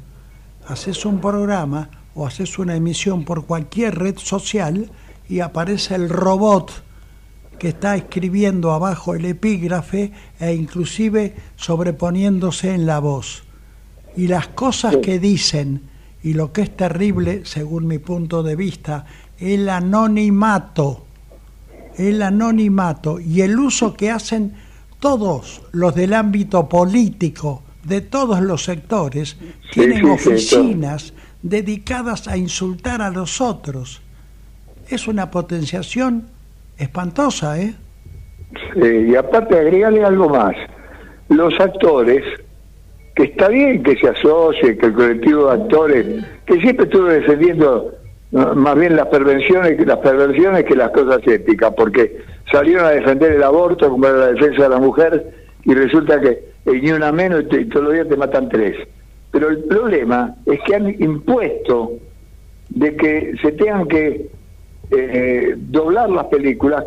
[0.66, 4.90] Haces un programa o haces una emisión por cualquier red social
[5.28, 6.82] y aparece el robot
[7.58, 13.44] que está escribiendo abajo el epígrafe e inclusive sobreponiéndose en la voz.
[14.16, 15.82] Y las cosas que dicen,
[16.22, 19.06] y lo que es terrible, según mi punto de vista,
[19.38, 21.04] el anonimato,
[21.96, 24.54] el anonimato y el uso que hacen
[25.00, 29.36] todos los del ámbito político, de todos los sectores,
[29.72, 31.12] tienen oficinas
[31.42, 34.02] dedicadas a insultar a los otros.
[34.90, 36.28] Es una potenciación
[36.78, 37.74] espantosa, ¿eh?
[38.76, 40.54] y aparte agregarle algo más.
[41.28, 42.22] Los actores,
[43.14, 47.92] que está bien que se asocien, que el colectivo de actores, que siempre estuve defendiendo
[48.30, 53.42] más bien las perversiones, las perversiones que las cosas éticas, porque salieron a defender el
[53.42, 57.64] aborto como era la defensa de la mujer y resulta que ni una menos y
[57.66, 58.76] todos los días te matan tres.
[59.30, 61.92] Pero el problema es que han impuesto
[62.70, 64.28] de que se tengan que
[64.90, 66.84] eh, doblar las películas,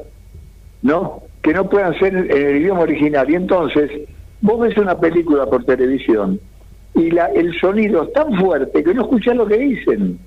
[0.81, 1.23] ¿no?
[1.41, 3.29] Que no puedan ser en el idioma original.
[3.29, 3.91] Y entonces,
[4.41, 6.39] vos ves una película por televisión
[6.95, 10.19] y la, el sonido es tan fuerte que no escuchas lo que dicen.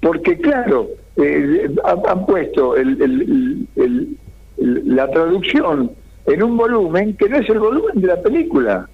[0.00, 3.66] Porque, claro, eh, han, puesto el,
[4.56, 5.90] la traducción
[6.26, 8.88] en un volumen que no es el volumen de la película.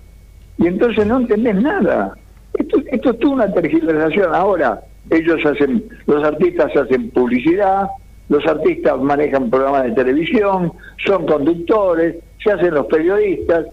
[0.59, 2.15] Y entonces no entendés nada.
[2.55, 4.35] Esto, esto es toda una tergiversación.
[4.35, 7.89] Ahora, ellos hacen, los artistas hacen publicidad,
[8.29, 10.73] los artistas manejan programas de televisión,
[11.05, 13.67] son conductores, se hacen los periodistas.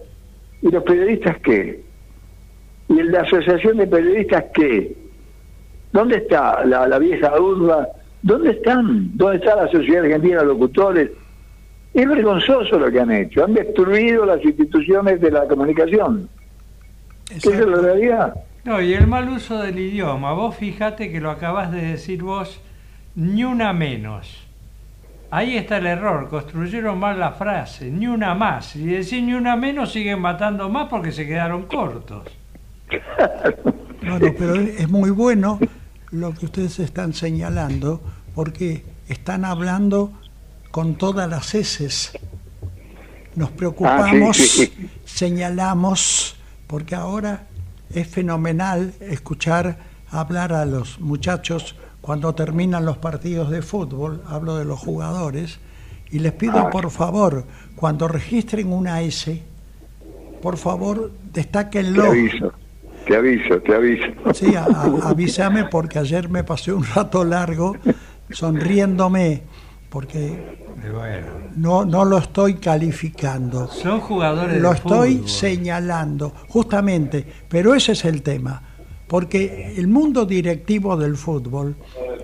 [0.60, 1.80] ¿Y los periodistas qué?
[2.88, 4.96] ¿Y la asociación de periodistas qué?
[5.92, 7.88] ¿Dónde está la, vieja urba?
[8.22, 9.16] ¿Dónde están?
[9.16, 11.10] ¿Dónde está la Sociedad Argentina de Locutores?
[11.94, 13.44] Es vergonzoso lo que han hecho.
[13.44, 16.28] Han destruido las instituciones de la comunicación.
[17.30, 18.34] Esa es la realidad.
[18.68, 20.34] No, y el mal uso del idioma.
[20.34, 22.60] Vos fíjate que lo acabas de decir vos,
[23.14, 24.46] ni una menos.
[25.30, 28.76] Ahí está el error, construyeron mal la frase, ni una más.
[28.76, 32.24] Y decir ni una menos siguen matando más porque se quedaron cortos.
[34.02, 35.58] Bueno, pero es muy bueno
[36.10, 38.02] lo que ustedes están señalando
[38.34, 40.12] porque están hablando
[40.70, 42.12] con todas las heces.
[43.34, 47.47] Nos preocupamos, ah, señalamos, porque ahora
[47.94, 49.78] es fenomenal escuchar
[50.10, 55.58] hablar a los muchachos cuando terminan los partidos de fútbol, hablo de los jugadores,
[56.10, 57.44] y les pido por favor,
[57.76, 59.42] cuando registren una S,
[60.40, 62.04] por favor destáquenlo.
[62.04, 62.52] Te aviso,
[63.06, 64.06] te aviso, te aviso.
[64.32, 64.54] Sí,
[65.02, 67.76] avísame porque ayer me pasé un rato largo
[68.30, 69.42] sonriéndome,
[69.88, 70.58] porque
[71.56, 73.68] no, no lo estoy calificando.
[73.68, 78.62] Son jugadores Lo estoy señalando, justamente, pero ese es el tema.
[79.06, 81.76] Porque el mundo directivo del fútbol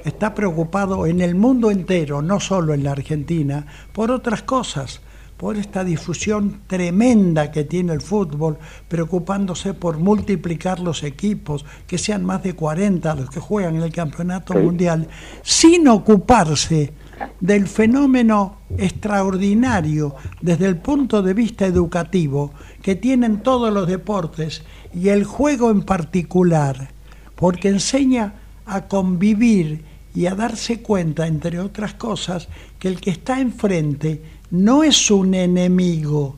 [0.05, 5.00] está preocupado en el mundo entero, no solo en la Argentina, por otras cosas,
[5.38, 12.22] por esta difusión tremenda que tiene el fútbol, preocupándose por multiplicar los equipos, que sean
[12.22, 15.09] más de 40 los que juegan en el campeonato mundial,
[15.42, 16.92] sin ocuparse
[17.40, 22.52] del fenómeno extraordinario desde el punto de vista educativo
[22.83, 24.62] que tienen todos los deportes
[24.94, 26.90] y el juego en particular,
[27.35, 28.35] porque enseña
[28.67, 29.85] a convivir
[30.15, 32.48] y a darse cuenta, entre otras cosas,
[32.79, 36.37] que el que está enfrente no es un enemigo,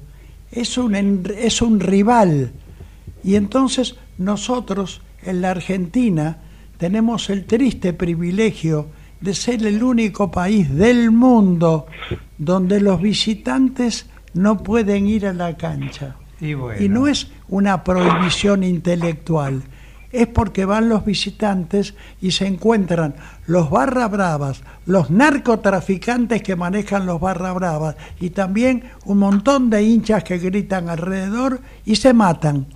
[0.50, 2.52] es un, es un rival.
[3.22, 6.38] Y entonces nosotros en la Argentina
[6.78, 8.86] tenemos el triste privilegio
[9.20, 11.86] de ser el único país del mundo
[12.38, 16.16] donde los visitantes no pueden ir a la cancha.
[16.40, 19.62] Y, no es una prohibición intelectual,
[20.12, 23.14] es porque van los visitantes y se encuentran
[23.46, 29.82] los barra bravas, los narcotraficantes que manejan los barra bravas y también un montón de
[29.82, 32.66] hinchas que gritan alrededor y se matan.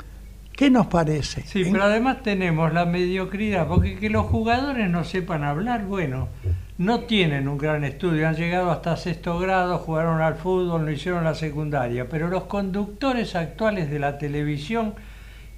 [0.61, 1.41] ¿Qué nos parece?
[1.47, 6.29] Sí, pero además tenemos la mediocridad, porque que los jugadores no sepan hablar, bueno,
[6.77, 11.25] no tienen un gran estudio, han llegado hasta sexto grado, jugaron al fútbol, no hicieron
[11.25, 14.93] la secundaria, pero los conductores actuales de la televisión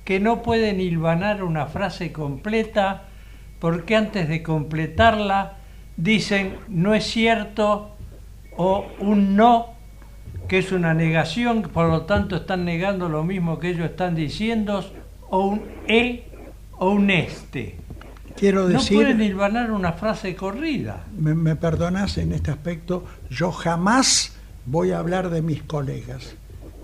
[0.05, 3.03] que no pueden hilvanar una frase completa
[3.59, 5.55] porque antes de completarla
[5.97, 7.97] dicen no es cierto
[8.57, 9.75] o un no
[10.53, 14.85] que es una negación, por lo tanto están negando lo mismo que ellos están diciendo,
[15.31, 16.25] o un e
[16.73, 17.77] o un este.
[18.37, 21.07] Quiero decir, no pueden hilvanar una frase corrida.
[21.17, 24.37] Me, me perdonas en este aspecto, yo jamás
[24.67, 26.37] voy a hablar de mis colegas.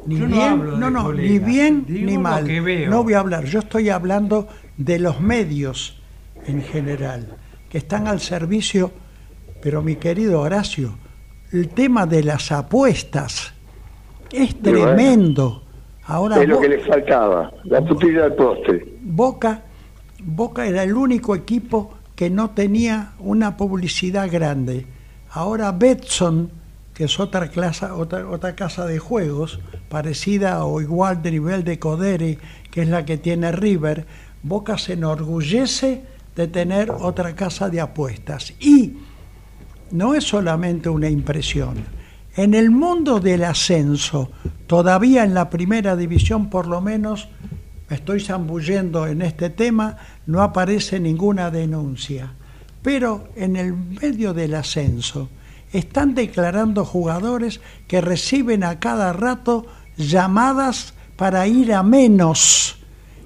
[0.06, 2.44] Ni Yo no bien, de no, no, colegas, ni bien digo ni mal.
[2.46, 2.88] que veo.
[2.90, 4.48] No voy a hablar, yo estoy hablando
[4.78, 6.00] de los medios
[6.46, 7.36] en general,
[7.68, 8.92] que están al servicio,
[9.60, 10.96] pero mi querido Horacio,
[11.52, 13.57] el tema de las apuestas
[14.32, 14.84] es bueno.
[14.84, 15.62] tremendo.
[16.04, 18.84] Ahora es lo que le faltaba, la putilla del postre.
[19.02, 19.62] Boca,
[20.22, 24.86] Boca era el único equipo que no tenía una publicidad grande.
[25.30, 26.50] Ahora Betson,
[26.94, 29.60] que es otra, clase, otra, otra casa de juegos,
[29.90, 32.38] parecida o igual de nivel de Codere,
[32.70, 34.06] que es la que tiene River,
[34.42, 36.02] Boca se enorgullece
[36.34, 38.54] de tener otra casa de apuestas.
[38.60, 38.94] Y
[39.90, 41.97] no es solamente una impresión.
[42.38, 44.30] En el mundo del ascenso,
[44.68, 47.28] todavía en la primera división por lo menos,
[47.90, 52.32] me estoy zambullendo en este tema, no aparece ninguna denuncia.
[52.80, 55.28] Pero en el medio del ascenso
[55.72, 59.66] están declarando jugadores que reciben a cada rato
[59.96, 62.78] llamadas para ir a menos.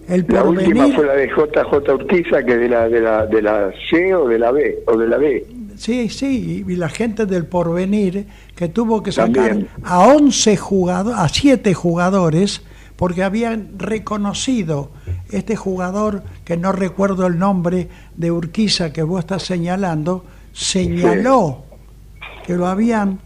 [0.09, 3.73] El La última fue la de JJ Urquiza, que de la, de la, de la
[3.91, 5.47] C o de la B, o de la B.
[5.77, 8.27] Sí, sí, y la gente del porvenir
[8.63, 9.69] que tuvo que sacar También.
[9.83, 12.63] a 11 jugadores, a 7 jugadores,
[12.95, 14.93] porque habían reconocido
[15.33, 21.65] este jugador, que no recuerdo el nombre de Urquiza que vos estás señalando, señaló
[22.47, 23.19] que lo habían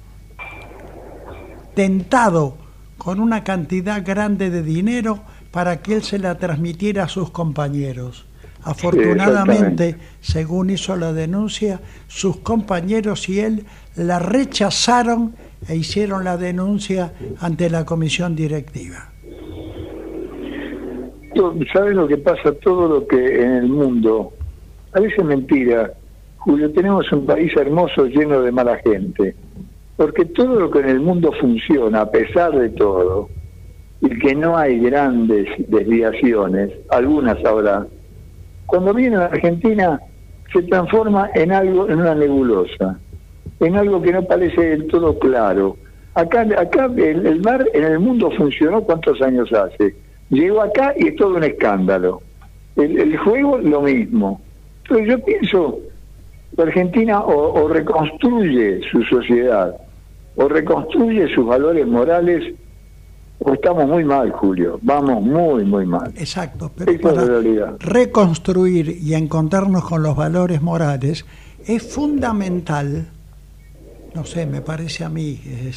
[1.75, 2.57] tentado
[2.97, 5.19] con una cantidad grande de dinero
[5.51, 8.25] para que él se la transmitiera a sus compañeros.
[8.67, 13.65] Afortunadamente, según hizo la denuncia, sus compañeros y él
[13.95, 15.37] la rechazaron
[15.69, 19.13] e hicieron la denuncia ante la comisión directiva.
[21.73, 22.53] ¿Sabes lo que pasa?
[22.61, 24.33] Todo lo que en el mundo,
[24.93, 25.93] a veces mentira,
[26.39, 29.37] Julio, tenemos un país hermoso lleno de mala gente,
[29.97, 33.29] porque todo lo que en el mundo funciona, a pesar de todo,
[34.01, 37.87] y que no hay grandes desviaciones, algunas habrá,
[38.67, 40.01] cuando viene a Argentina
[40.53, 42.99] se transforma en algo, en una nebulosa,
[43.61, 45.77] en algo que no parece del todo claro.
[46.15, 49.95] Acá, acá el, el mar en el mundo funcionó cuántos años hace.
[50.31, 52.23] Llegó acá y es todo un escándalo.
[52.77, 54.41] El, el juego lo mismo.
[54.83, 55.79] Entonces yo pienso,
[56.57, 59.77] la Argentina o reconstruye su sociedad,
[60.37, 62.55] o reconstruye sus valores morales,
[63.49, 64.79] o estamos muy mal, Julio.
[64.83, 66.13] Vamos muy, muy mal.
[66.17, 67.77] Exacto, pero Esa es la para realidad.
[67.79, 71.25] reconstruir y encontrarnos con los valores morales
[71.65, 73.07] es fundamental,
[74.15, 75.77] no sé, me parece a mí, es,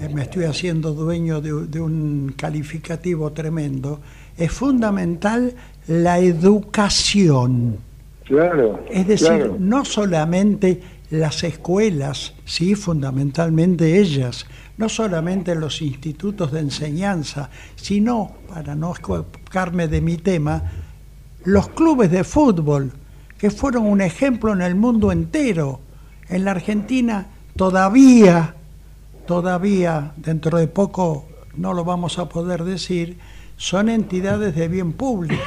[0.00, 4.00] eh, me estoy haciendo dueño de, de un calificativo tremendo,
[4.36, 5.54] es fundamental
[5.86, 7.76] la educación.
[8.24, 8.80] Claro.
[8.90, 9.56] Es decir, claro.
[9.60, 10.80] no solamente
[11.12, 14.46] las escuelas, sí, fundamentalmente ellas,
[14.78, 20.62] no solamente los institutos de enseñanza, sino, para no escaparme de mi tema,
[21.44, 22.92] los clubes de fútbol,
[23.36, 25.80] que fueron un ejemplo en el mundo entero.
[26.30, 28.54] En la Argentina todavía,
[29.26, 33.18] todavía, dentro de poco no lo vamos a poder decir,
[33.58, 35.42] son entidades de bien público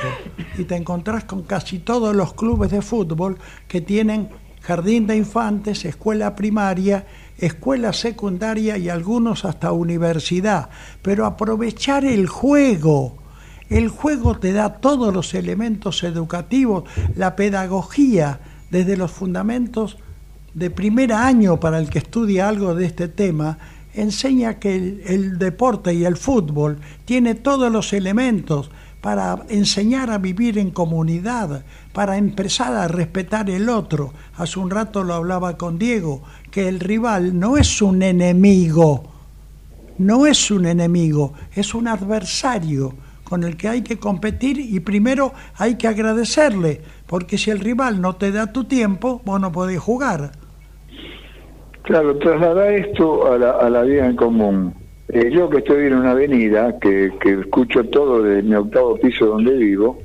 [0.60, 4.30] y te encontrás con casi todos los clubes de fútbol que tienen
[4.66, 7.06] jardín de infantes, escuela primaria,
[7.38, 10.70] escuela secundaria y algunos hasta universidad.
[11.04, 13.16] Pero aprovechar el juego,
[13.70, 16.86] el juego te da todos los elementos educativos,
[17.16, 18.40] la pedagogía,
[18.72, 19.98] desde los fundamentos
[20.56, 23.60] de primer año para el que estudia algo de este tema,
[23.94, 28.72] enseña que el, el, deporte y el fútbol tiene todos los elementos
[29.06, 34.14] para enseñar a vivir en comunidad, para empezar a respetar el otro.
[34.36, 39.04] Hace un rato lo hablaba con Diego, que el rival no es un enemigo,
[40.00, 45.34] no es un enemigo, es un adversario con el que hay que competir y primero
[45.56, 49.80] hay que agradecerle, porque si el rival no te da tu tiempo, vos no podés
[49.80, 50.32] jugar.
[51.84, 54.85] Claro, trasladar esto a la, a la vida en común.
[55.10, 59.28] Eh, yo que estoy en una avenida, que, que escucho todo de mi octavo piso
[59.28, 60.00] donde vivo,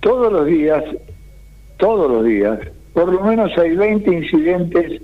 [0.00, 0.82] todos los días,
[1.76, 2.58] todos los días,
[2.92, 5.00] por lo menos hay 20 incidentes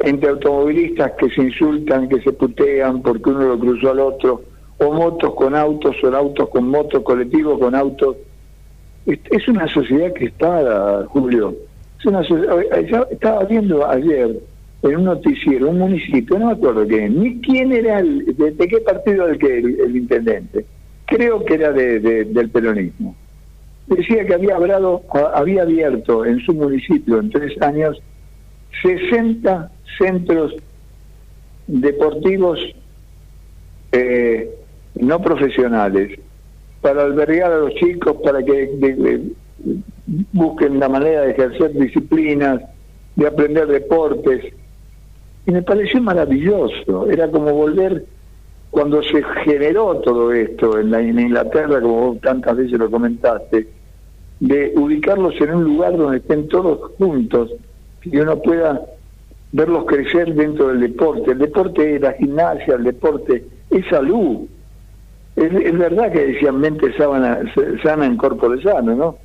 [0.00, 4.42] entre automovilistas que se insultan, que se putean porque uno lo cruzó al otro,
[4.78, 8.16] o motos con autos, o autos con motos, colectivos con autos.
[9.06, 11.54] Es una sociedad que está, Julio.
[11.98, 12.20] Es una
[13.10, 14.38] estaba viendo ayer
[14.82, 18.80] en un noticiero, un municipio, no me acuerdo quién, ni quién era, el, de, qué
[18.80, 20.66] partido era el, que, el, intendente.
[21.06, 23.16] Creo que era de, del peronismo.
[23.86, 25.02] Decía que había, hablado,
[25.34, 28.02] había abierto en su municipio en tres años
[28.82, 30.54] 60 centros
[31.66, 32.58] deportivos
[33.92, 34.50] eh,
[34.96, 36.18] no profesionales
[36.80, 39.32] para albergar a los chicos, para que
[40.32, 42.62] busquen la manera de ejercer disciplinas,
[43.16, 44.52] de aprender deportes.
[45.46, 48.04] Y me pareció maravilloso, era como volver
[48.70, 53.68] cuando se generó todo esto en, la, Inglaterra, como tantas veces lo comentaste,
[54.40, 57.52] de ubicarlos en un lugar donde estén todos juntos
[58.02, 58.82] y uno pueda
[59.52, 61.30] verlos crecer dentro del deporte.
[61.30, 64.46] El deporte es la gimnasia, el deporte es salud.
[65.36, 67.40] Es, verdad que decían mente sana,
[67.82, 69.18] sana en cuerpo de sano, ¿no?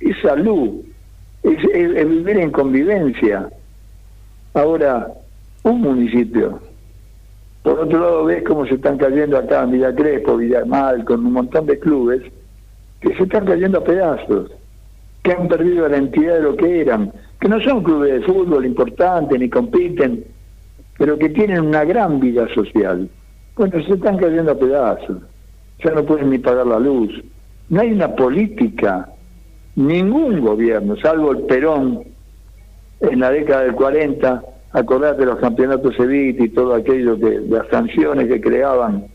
[0.00, 0.82] Es salud,
[1.42, 3.48] es, vivir en convivencia.
[4.54, 5.14] Ahora,
[5.68, 6.60] un municipio.
[7.62, 11.66] Por otro lado, ves cómo se están cayendo acá Villa Crespo, Villamal, con un montón
[11.66, 12.22] de clubes
[13.00, 14.50] que se están cayendo a pedazos,
[15.22, 18.66] que han perdido la entidad de lo que eran que no son clubes de fútbol
[18.66, 20.24] importantes ni compiten,
[20.98, 23.08] pero que tienen una gran vida social.
[23.56, 25.18] Bueno, se están cayendo a pedazos,
[25.84, 27.12] ya no pueden ni pagar la luz.
[27.68, 29.08] No hay una política,
[29.76, 32.02] ningún gobierno, salvo el Perón
[33.00, 34.42] en la década del 40,
[34.72, 39.06] acordate los campeonatos Evita y todo aquello que, las sanciones que creaban,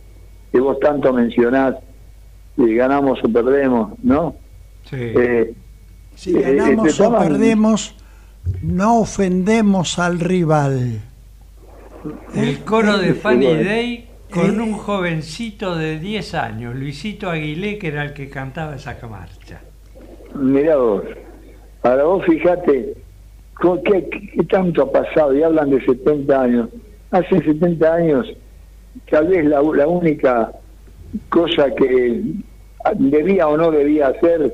[0.52, 1.76] que vos tanto mencionás,
[2.58, 4.36] y ganamos o perdemos, ¿no?
[4.90, 4.98] Sí.
[5.00, 5.54] Eh,
[6.16, 7.96] si ganamos eh, o perdemos,
[8.62, 11.02] no ofendemos al rival.
[12.36, 18.04] El coro de Fanny Day con un jovencito de 10 años, Luisito Aguilé, que era
[18.04, 19.62] el que cantaba esa marcha.
[20.36, 21.04] Mirá vos,
[21.84, 22.96] ahora vos fijate,
[23.60, 25.36] ¿qué, ¿qué, tanto ha pasado?
[25.36, 26.70] Y hablan de 70 años.
[27.12, 28.34] Hace 70 años,
[29.10, 30.52] tal vez la, la única
[31.30, 32.22] cosa que
[32.96, 34.54] debía o no debía hacer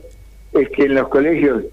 [0.54, 1.64] es que en los colegios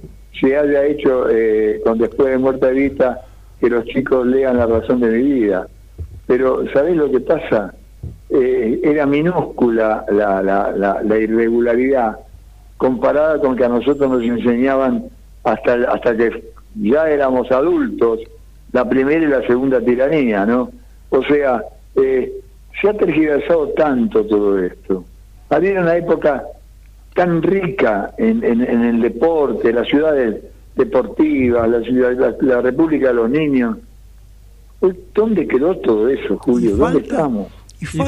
[0.41, 3.23] se haya hecho eh, con después de muerte Evita
[3.61, 5.67] que los chicos lean la razón de mi vida.
[6.27, 7.75] Pero ¿sabés lo que pasa?
[8.29, 10.73] Eh, era minúscula la, la,
[11.03, 12.19] la, irregularidad
[12.77, 15.05] comparada con que a nosotros nos enseñaban
[15.45, 16.43] hasta, hasta que
[16.81, 18.21] ya éramos adultos
[18.73, 20.71] la primera y la segunda tiranía, ¿no?
[21.11, 21.63] O sea,
[21.95, 22.33] eh,
[22.81, 25.05] se ha tergiversado tanto todo esto.
[25.49, 26.45] Había una época
[27.15, 30.43] tan rica en, en, el deporte, las ciudades
[30.75, 33.79] deportivas, la, ciudad, la, República de los Niños.
[35.15, 36.77] ¿Dónde quedó todo eso, Julio?
[36.77, 37.49] ¿Dónde estamos?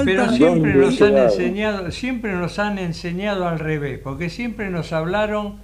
[0.05, 5.57] pero siempre nos han enseñado, siempre nos han enseñado al revés, porque siempre nos hablaron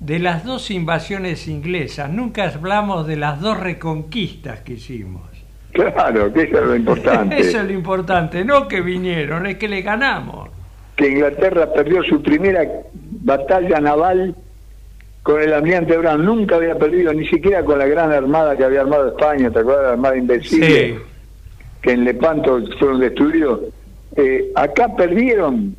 [0.00, 5.22] de las dos invasiones inglesas, nunca hablamos de las dos reconquistas que hicimos.
[5.72, 7.38] Claro, que eso es lo importante.
[7.40, 10.50] eso es lo importante, no que vinieron, es que le ganamos
[10.98, 12.68] que Inglaterra perdió su primera
[13.22, 14.34] batalla naval
[15.22, 16.24] con el almirante Brown.
[16.24, 19.84] Nunca había perdido, ni siquiera con la gran armada que había armado España, ¿te acuerdas?
[19.84, 20.98] La armada invencible,
[21.80, 23.60] que en Lepanto fueron destruidos.
[24.16, 25.76] Eh, acá perdieron,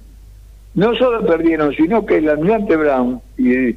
[0.75, 3.75] no solo perdieron, sino que el almirante Brown y,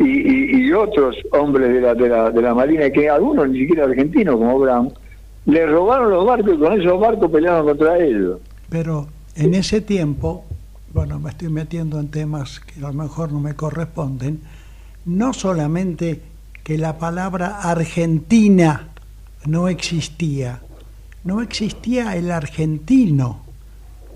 [0.00, 4.36] y, otros hombres de la, de, la, de la Marina, que algunos ni siquiera argentinos
[4.36, 4.92] como Brown,
[5.46, 8.38] le robaron los barcos y con esos barcos pelearon contra ellos.
[8.68, 10.44] Pero en ese tiempo
[10.92, 14.40] bueno, me estoy metiendo en temas que a lo mejor no me corresponden,
[15.04, 16.22] no solamente
[16.64, 18.88] que la palabra Argentina
[19.46, 20.60] no existía,
[21.24, 23.42] no existía el argentino.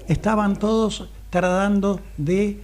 [0.09, 2.61] Estaban todos tratando de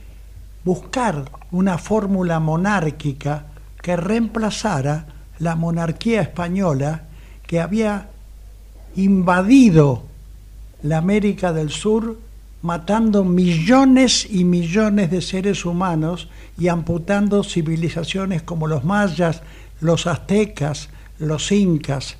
[0.64, 3.46] buscar una fórmula monárquica
[3.82, 5.06] que reemplazara
[5.38, 7.04] la monarquía española
[7.46, 8.08] que había
[8.96, 10.04] invadido
[10.82, 12.18] la América del Sur
[12.62, 16.28] matando millones y millones de seres humanos
[16.58, 19.42] y amputando civilizaciones como los mayas,
[19.80, 20.88] los aztecas,
[21.18, 22.16] los incas.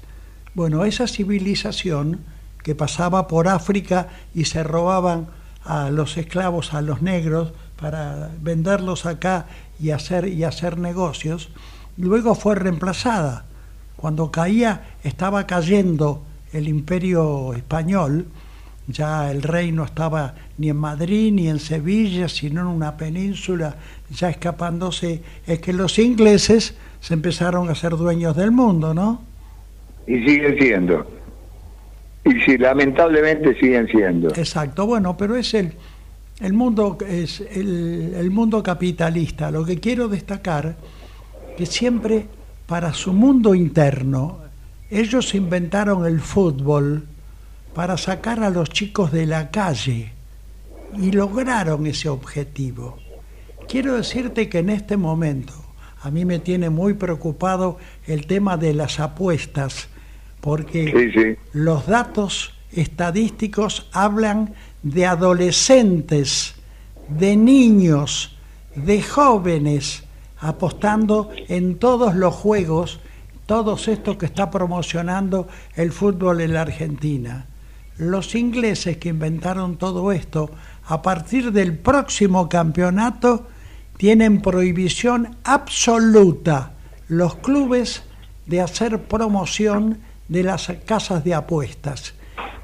[0.55, 2.20] Bueno, esa civilización
[2.62, 5.28] que pasaba por África y se robaban
[5.64, 9.47] a los esclavos, a los negros, para venderlos acá
[9.81, 11.51] y hacer, y hacer negocios,
[11.97, 13.45] luego fue reemplazada.
[13.97, 16.22] Cuando caía, estaba cayendo
[16.53, 18.26] el imperio español,
[18.87, 23.76] ya el rey no estaba ni en Madrid ni en Sevilla, sino en una península,
[24.11, 29.22] ya escapándose, es que los ingleses se empezaron a ser dueños del mundo, ¿no?
[30.07, 31.07] Y siguen siendo.
[32.24, 34.29] Y sí, lamentablemente siguen siendo.
[34.31, 35.74] Exacto, bueno, pero es el,
[36.41, 39.51] el mundo es el, el mundo capitalista.
[39.51, 40.76] Lo que quiero destacar
[41.57, 42.26] que siempre
[42.66, 44.41] para su mundo interno
[44.91, 47.07] ellos inventaron el fútbol
[47.74, 50.12] para sacar a los chicos de la calle
[50.97, 52.99] y lograron ese objetivo.
[53.68, 55.53] Quiero decirte que en este momento
[56.03, 59.89] a mí me tiene muy preocupado el tema de las apuestas,
[60.41, 61.36] porque Sí, sí.
[61.53, 66.55] los datos estadísticos hablan de adolescentes,
[67.09, 68.37] de niños,
[68.74, 70.05] de jóvenes
[70.41, 73.01] apostando en todos los juegos,
[73.47, 77.47] todos estos que está promocionando el fútbol en la Argentina.
[77.97, 80.51] Los ingleses que inventaron todo esto,
[80.87, 83.49] a partir del próximo campeonato,
[83.97, 86.72] tienen prohibición absoluta
[87.09, 88.05] los clubes
[88.47, 89.99] de hacer promoción
[90.29, 92.14] de las casas de apuestas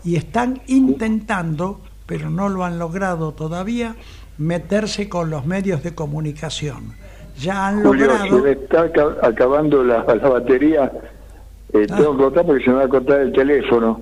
[0.05, 3.95] y están intentando, pero no lo han logrado todavía,
[4.39, 6.95] meterse con los medios de comunicación.
[7.41, 8.43] Ya han Julio, se logrado...
[8.43, 10.93] me está aca- acabando la, la batería.
[11.73, 11.97] Eh, Ah.
[11.97, 14.01] Tengo que cortar porque se me va a cortar el teléfono.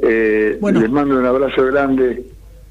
[0.00, 0.80] Eh, Bueno.
[0.80, 2.24] Les mando un abrazo grande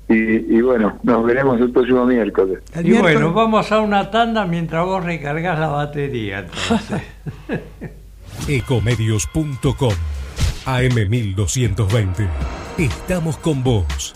[0.07, 0.13] y,
[0.57, 2.59] y bueno, nos veremos el próximo miércoles.
[2.73, 6.47] el y miércoles- bueno, vamos a una tanda mientras vos recargas la batería.
[8.47, 9.93] Ecomedios.com
[10.65, 12.27] AM1220.
[12.77, 14.15] Estamos con vos.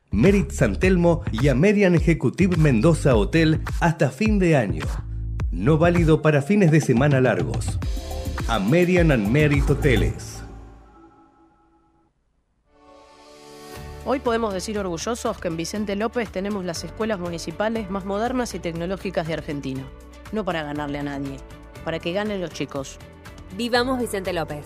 [0.11, 4.83] Merit San Telmo y American Executive Mendoza Hotel hasta fin de año.
[5.51, 7.79] No válido para fines de semana largos.
[8.49, 10.43] American and Merit Hoteles.
[14.05, 18.59] Hoy podemos decir orgullosos que en Vicente López tenemos las escuelas municipales más modernas y
[18.59, 19.83] tecnológicas de Argentina.
[20.33, 21.37] No para ganarle a nadie,
[21.85, 22.97] para que ganen los chicos.
[23.55, 24.65] Vivamos Vicente López.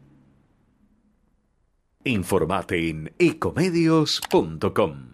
[2.03, 5.11] Informate en ecomedios.com.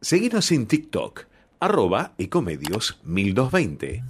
[0.00, 1.26] Seguinos en TikTok,
[1.60, 4.02] arroba ecomedios 1220.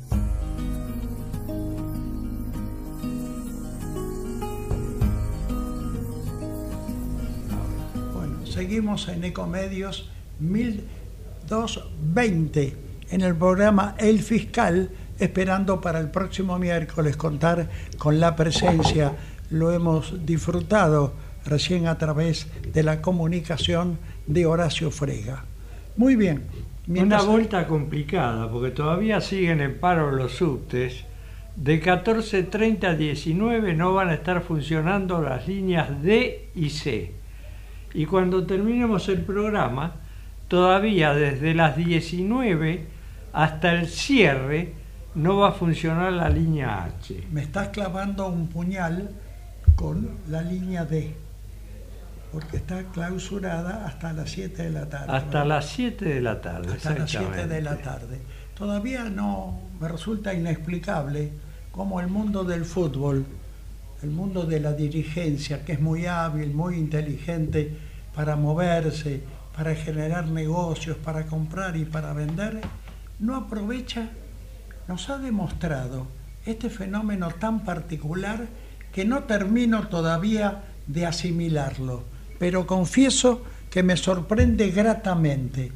[8.14, 10.08] Bueno, seguimos en Ecomedios
[10.40, 12.76] 1220
[13.10, 14.88] en el programa El Fiscal,
[15.18, 19.14] esperando para el próximo miércoles contar con la presencia.
[19.50, 25.44] Lo hemos disfrutado recién a través de la comunicación de Horacio Frega.
[25.96, 26.44] Muy bien.
[26.88, 31.04] Una vuelta complicada, porque todavía siguen en paro los subtes.
[31.56, 37.12] De 14.30 a 19 no van a estar funcionando las líneas D y C.
[37.94, 39.94] Y cuando terminemos el programa,
[40.48, 42.86] todavía desde las 19
[43.32, 44.72] hasta el cierre
[45.14, 47.24] no va a funcionar la línea H.
[47.32, 49.10] Me estás clavando un puñal
[49.74, 51.14] con la línea D,
[52.36, 55.10] porque está clausurada hasta las 7 de la tarde.
[55.10, 55.46] Hasta ¿verdad?
[55.46, 56.70] las 7 de la tarde.
[56.74, 58.20] hasta las 7 de la tarde.
[58.54, 61.32] Todavía no me resulta inexplicable
[61.72, 63.24] cómo el mundo del fútbol,
[64.02, 67.74] el mundo de la dirigencia, que es muy hábil, muy inteligente
[68.14, 69.22] para moverse,
[69.56, 72.60] para generar negocios, para comprar y para vender,
[73.18, 74.10] no aprovecha,
[74.88, 76.06] nos ha demostrado
[76.44, 78.46] este fenómeno tan particular
[78.92, 85.72] que no termino todavía de asimilarlo, pero confieso que me sorprende gratamente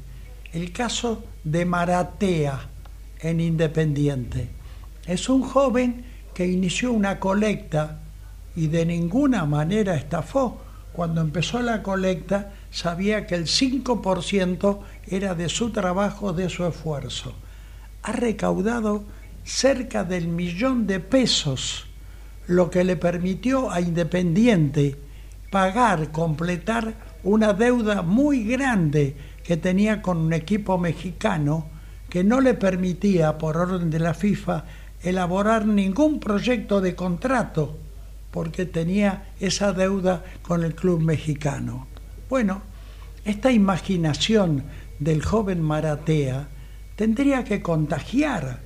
[0.53, 2.69] el caso de Maratea
[3.21, 4.49] en Independiente.
[5.07, 6.05] Es un joven
[6.35, 8.01] que inició una colecta
[8.57, 10.61] y de ninguna manera estafó,
[10.93, 17.35] cuando empezó la colecta, sabía que el 5% era de su trabajo, de su esfuerzo.
[18.03, 19.05] Ha recaudado
[19.45, 21.87] cerca del millón de pesos,
[22.47, 24.99] lo que le permitió a Independiente
[25.51, 31.67] pagar, completar una deuda muy grande que tenía con un equipo mexicano
[32.09, 34.65] que no le permitía, por orden de la FIFA,
[35.03, 37.79] elaborar ningún proyecto de contrato
[38.31, 41.87] porque tenía esa deuda con el club mexicano.
[42.29, 42.63] Bueno,
[43.25, 44.65] esta imaginación
[44.99, 46.49] del joven Maratea
[46.97, 48.61] tendría que contagiar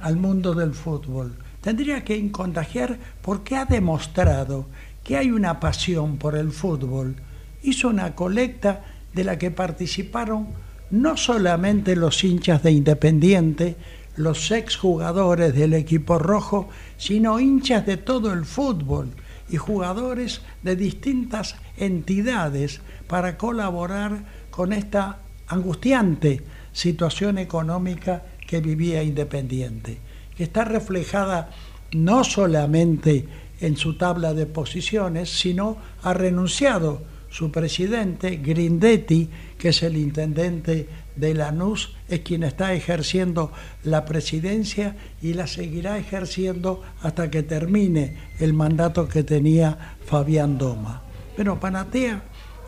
[0.00, 4.66] al mundo del fútbol, tendría que contagiar porque ha demostrado
[5.08, 7.16] que hay una pasión por el fútbol.
[7.62, 8.84] Hizo una colecta
[9.14, 10.48] de la que participaron
[10.90, 13.76] no solamente los hinchas de Independiente,
[14.16, 19.08] los exjugadores del equipo rojo, sino hinchas de todo el fútbol
[19.48, 26.42] y jugadores de distintas entidades para colaborar con esta angustiante
[26.72, 30.00] situación económica que vivía Independiente,
[30.36, 31.48] que está reflejada
[31.92, 33.26] no solamente
[33.60, 39.28] en su tabla de posiciones, sino ha renunciado su presidente, Grindetti,
[39.58, 43.52] que es el intendente de Lanús, es quien está ejerciendo
[43.84, 51.02] la presidencia y la seguirá ejerciendo hasta que termine el mandato que tenía Fabián Doma.
[51.36, 52.22] Pero Panatea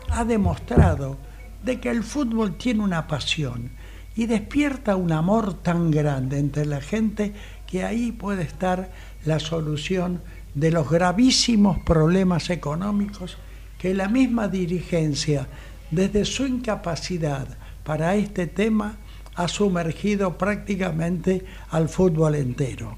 [0.09, 1.17] ha demostrado
[1.63, 3.71] de que el fútbol tiene una pasión
[4.15, 7.33] y despierta un amor tan grande entre la gente
[7.65, 8.91] que ahí puede estar
[9.25, 10.21] la solución
[10.53, 13.37] de los gravísimos problemas económicos
[13.77, 15.47] que la misma dirigencia,
[15.89, 17.47] desde su incapacidad
[17.83, 18.97] para este tema,
[19.35, 22.97] ha sumergido prácticamente al fútbol entero.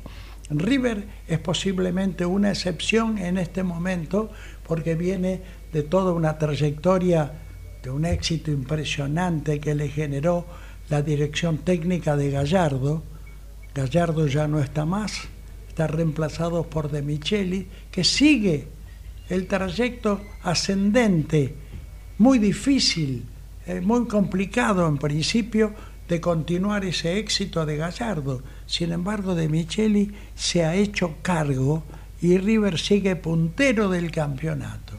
[0.49, 4.29] River es posiblemente una excepción en este momento
[4.67, 5.41] porque viene
[5.71, 7.31] de toda una trayectoria
[7.81, 10.45] de un éxito impresionante que le generó
[10.89, 13.03] la dirección técnica de Gallardo.
[13.73, 15.27] Gallardo ya no está más,
[15.73, 18.67] está reemplazado por De Micheli, que sigue
[19.27, 21.55] el trayecto ascendente,
[22.19, 23.25] muy difícil,
[23.65, 25.73] eh, muy complicado en principio
[26.07, 28.43] de continuar ese éxito de Gallardo.
[28.67, 31.83] Sin embargo, De Micheli se ha hecho cargo
[32.21, 34.93] y River sigue puntero del campeonato.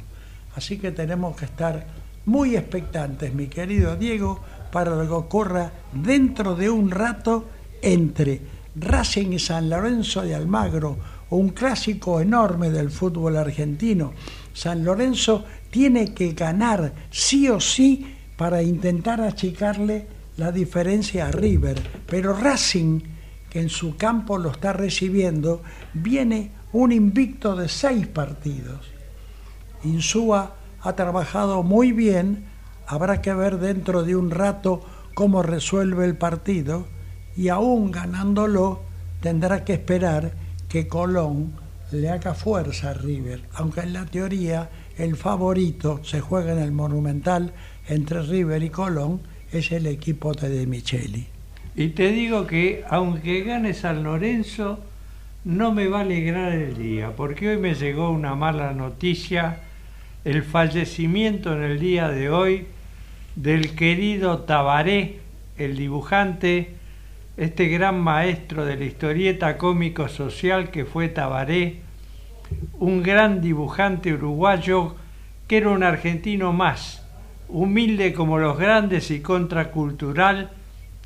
[0.56, 1.86] Así que tenemos que estar
[2.26, 4.40] muy expectantes, mi querido Diego,
[4.72, 7.48] para lo que ocurra dentro de un rato
[7.80, 10.98] entre Racing y San Lorenzo de Almagro,
[11.30, 14.12] un clásico enorme del fútbol argentino.
[14.52, 20.06] San Lorenzo tiene que ganar sí o sí para intentar achicarle
[20.36, 23.00] la diferencia a River, pero Racing,
[23.48, 25.62] que en su campo lo está recibiendo,
[25.92, 28.90] viene un invicto de seis partidos.
[29.84, 32.46] Insúa ha trabajado muy bien,
[32.86, 34.82] habrá que ver dentro de un rato
[35.14, 36.86] cómo resuelve el partido
[37.36, 38.82] y aún ganándolo
[39.20, 40.32] tendrá que esperar
[40.68, 41.52] que Colón
[41.92, 46.72] le haga fuerza a River, aunque en la teoría el favorito se juega en el
[46.72, 47.52] Monumental
[47.88, 49.20] entre River y Colón,
[49.52, 51.26] es el equipo de De Micheli.
[51.76, 54.80] Y te digo que aunque gane San Lorenzo,
[55.44, 59.60] no me va a alegrar el día, porque hoy me llegó una mala noticia,
[60.24, 62.66] el fallecimiento en el día de hoy
[63.36, 65.20] del querido Tabaré,
[65.58, 66.74] el dibujante
[67.36, 71.80] este gran maestro de la historieta cómico-social que fue Tabaré,
[72.78, 74.94] un gran dibujante uruguayo
[75.48, 77.04] que era un argentino más,
[77.48, 80.50] humilde como los grandes y contracultural,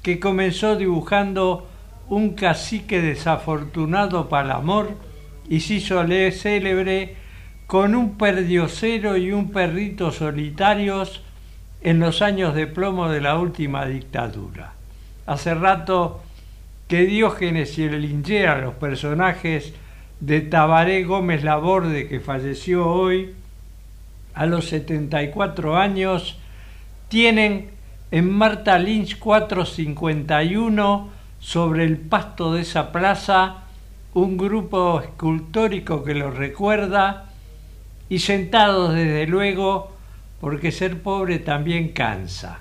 [0.02, 1.66] que comenzó dibujando
[2.08, 4.90] un cacique desafortunado para el amor
[5.48, 6.02] y se hizo
[6.32, 7.16] célebre
[7.66, 11.22] con un perdiosero y un perrito solitarios
[11.80, 14.77] en los años de plomo de la última dictadura.
[15.28, 16.22] Hace rato
[16.88, 19.74] que Diógenes y el Lingera, los personajes
[20.20, 23.34] de Tabaré Gómez Laborde, que falleció hoy
[24.32, 26.38] a los 74 años,
[27.10, 27.68] tienen
[28.10, 33.64] en Marta Lynch 451 sobre el pasto de esa plaza
[34.14, 37.26] un grupo escultórico que los recuerda
[38.08, 39.92] y sentados desde luego
[40.40, 42.60] porque ser pobre también cansa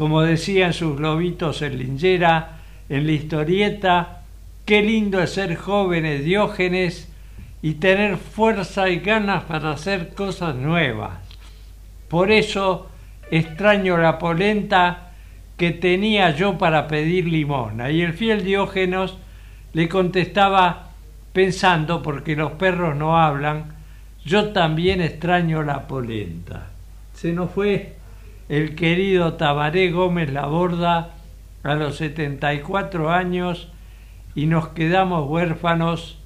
[0.00, 4.22] como decían sus globitos en Lingera, en la historieta,
[4.64, 7.12] qué lindo es ser jóvenes Diógenes
[7.60, 11.18] y tener fuerza y ganas para hacer cosas nuevas.
[12.08, 12.88] Por eso
[13.30, 15.10] extraño la polenta
[15.58, 17.90] que tenía yo para pedir limona.
[17.90, 19.12] Y el fiel Diógenes
[19.74, 20.92] le contestaba
[21.34, 23.74] pensando, porque los perros no hablan,
[24.24, 26.68] yo también extraño la polenta.
[27.12, 27.99] Se nos fue
[28.50, 31.14] el querido Tabaré Gómez Laborda
[31.62, 33.68] a los 74 años
[34.34, 36.18] y nos quedamos huérfanos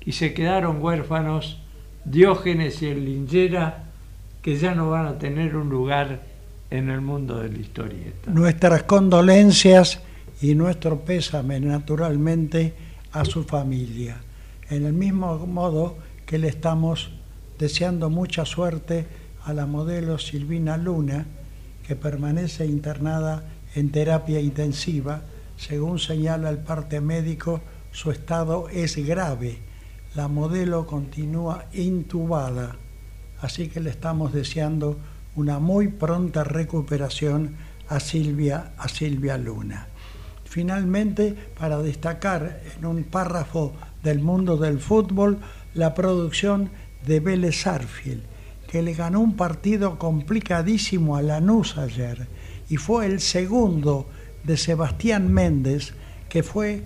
[0.00, 1.58] y se quedaron huérfanos
[2.04, 3.82] Diógenes y el Lingera
[4.42, 6.20] que ya no van a tener un lugar
[6.70, 8.30] en el mundo de la historieta.
[8.30, 10.00] Nuestras condolencias
[10.40, 12.74] y nuestro pésame naturalmente
[13.10, 14.18] a su familia.
[14.70, 17.10] En el mismo modo que le estamos
[17.58, 19.04] deseando mucha suerte
[19.44, 21.26] a la modelo Silvina Luna,
[21.86, 25.22] que permanece internada en terapia intensiva.
[25.56, 27.60] Según señala el parte médico,
[27.92, 29.58] su estado es grave.
[30.14, 32.76] La modelo continúa intubada,
[33.40, 34.98] así que le estamos deseando
[35.36, 37.54] una muy pronta recuperación
[37.88, 39.86] a Silvia, a Silvia Luna.
[40.44, 43.72] Finalmente, para destacar en un párrafo
[44.02, 45.38] del mundo del fútbol,
[45.74, 46.70] la producción
[47.06, 48.22] de Vélez Arfield,
[48.70, 52.28] que le ganó un partido complicadísimo a Lanús ayer
[52.68, 54.08] y fue el segundo
[54.44, 55.92] de Sebastián Méndez,
[56.28, 56.84] que fue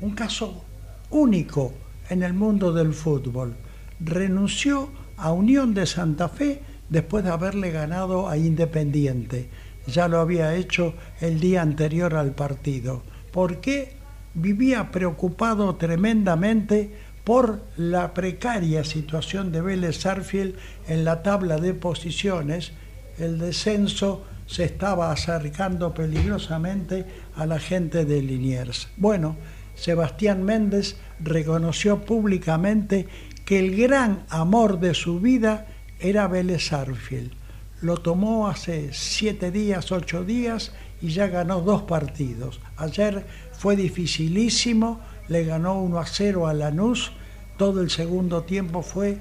[0.00, 0.62] un caso
[1.10, 1.72] único
[2.10, 3.56] en el mundo del fútbol.
[3.98, 9.50] Renunció a Unión de Santa Fe después de haberle ganado a Independiente.
[9.88, 13.02] Ya lo había hecho el día anterior al partido.
[13.32, 14.00] porque
[14.32, 16.94] Vivía preocupado tremendamente
[17.24, 20.54] por la precaria situación de Vélez Sarfield
[20.88, 22.72] en la tabla de posiciones.
[23.18, 27.06] El descenso se estaba acercando peligrosamente
[27.36, 28.88] a la gente de Liniers.
[28.96, 29.36] Bueno,
[29.74, 33.06] Sebastián Méndez reconoció públicamente
[33.44, 35.66] que el gran amor de su vida
[35.98, 37.32] era Vélez Arfield.
[37.80, 42.60] Lo tomó hace siete días, ocho días y ya ganó dos partidos.
[42.76, 45.00] Ayer fue dificilísimo,
[45.30, 47.12] le ganó 1 a 0 a Lanús.
[47.56, 49.18] Todo el segundo tiempo fue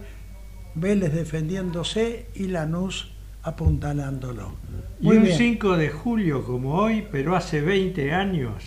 [0.74, 3.12] Vélez defendiéndose y Lanús
[3.43, 4.53] apuntalándolo.
[4.99, 8.64] y un 5 de julio como hoy, pero hace 20 años,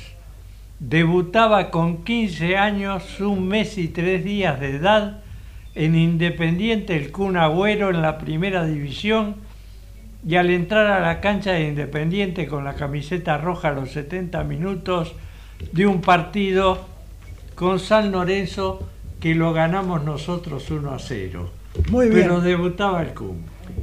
[0.79, 5.23] debutaba con 15 años, un mes y tres días de edad,
[5.75, 9.37] en Independiente el Kun Agüero en la primera división
[10.27, 14.45] y al entrar a la cancha de Independiente con la camiseta roja a los 70
[14.45, 15.15] minutos
[15.73, 16.92] de un partido
[17.55, 18.81] con San Lorenzo
[19.21, 21.51] que lo ganamos nosotros 1 a 0.
[21.91, 22.23] Muy bien.
[22.23, 23.43] Pero debutaba el Kun.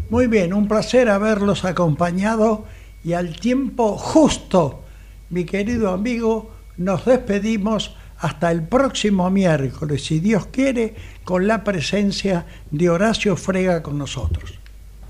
[0.10, 2.66] Muy bien, un placer haberlos acompañado
[3.04, 4.84] y al tiempo justo,
[5.30, 12.46] mi querido amigo, nos despedimos hasta el próximo miércoles, si Dios quiere, con la presencia
[12.70, 14.60] de Horacio Frega con nosotros.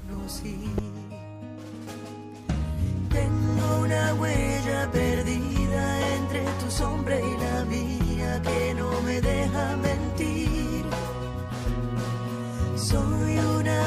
[0.07, 0.29] Tengo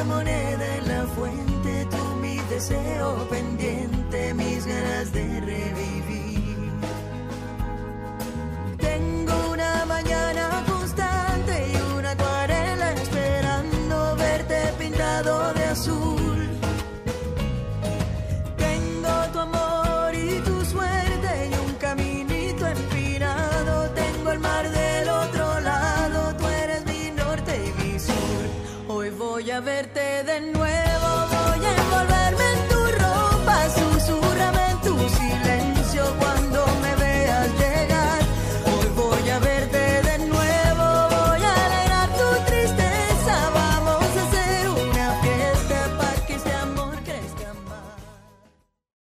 [0.05, 6.72] moneda en la fuente, tú mi deseo pendiente, mis ganas de revivir.
[8.78, 10.71] Tengo una mañana.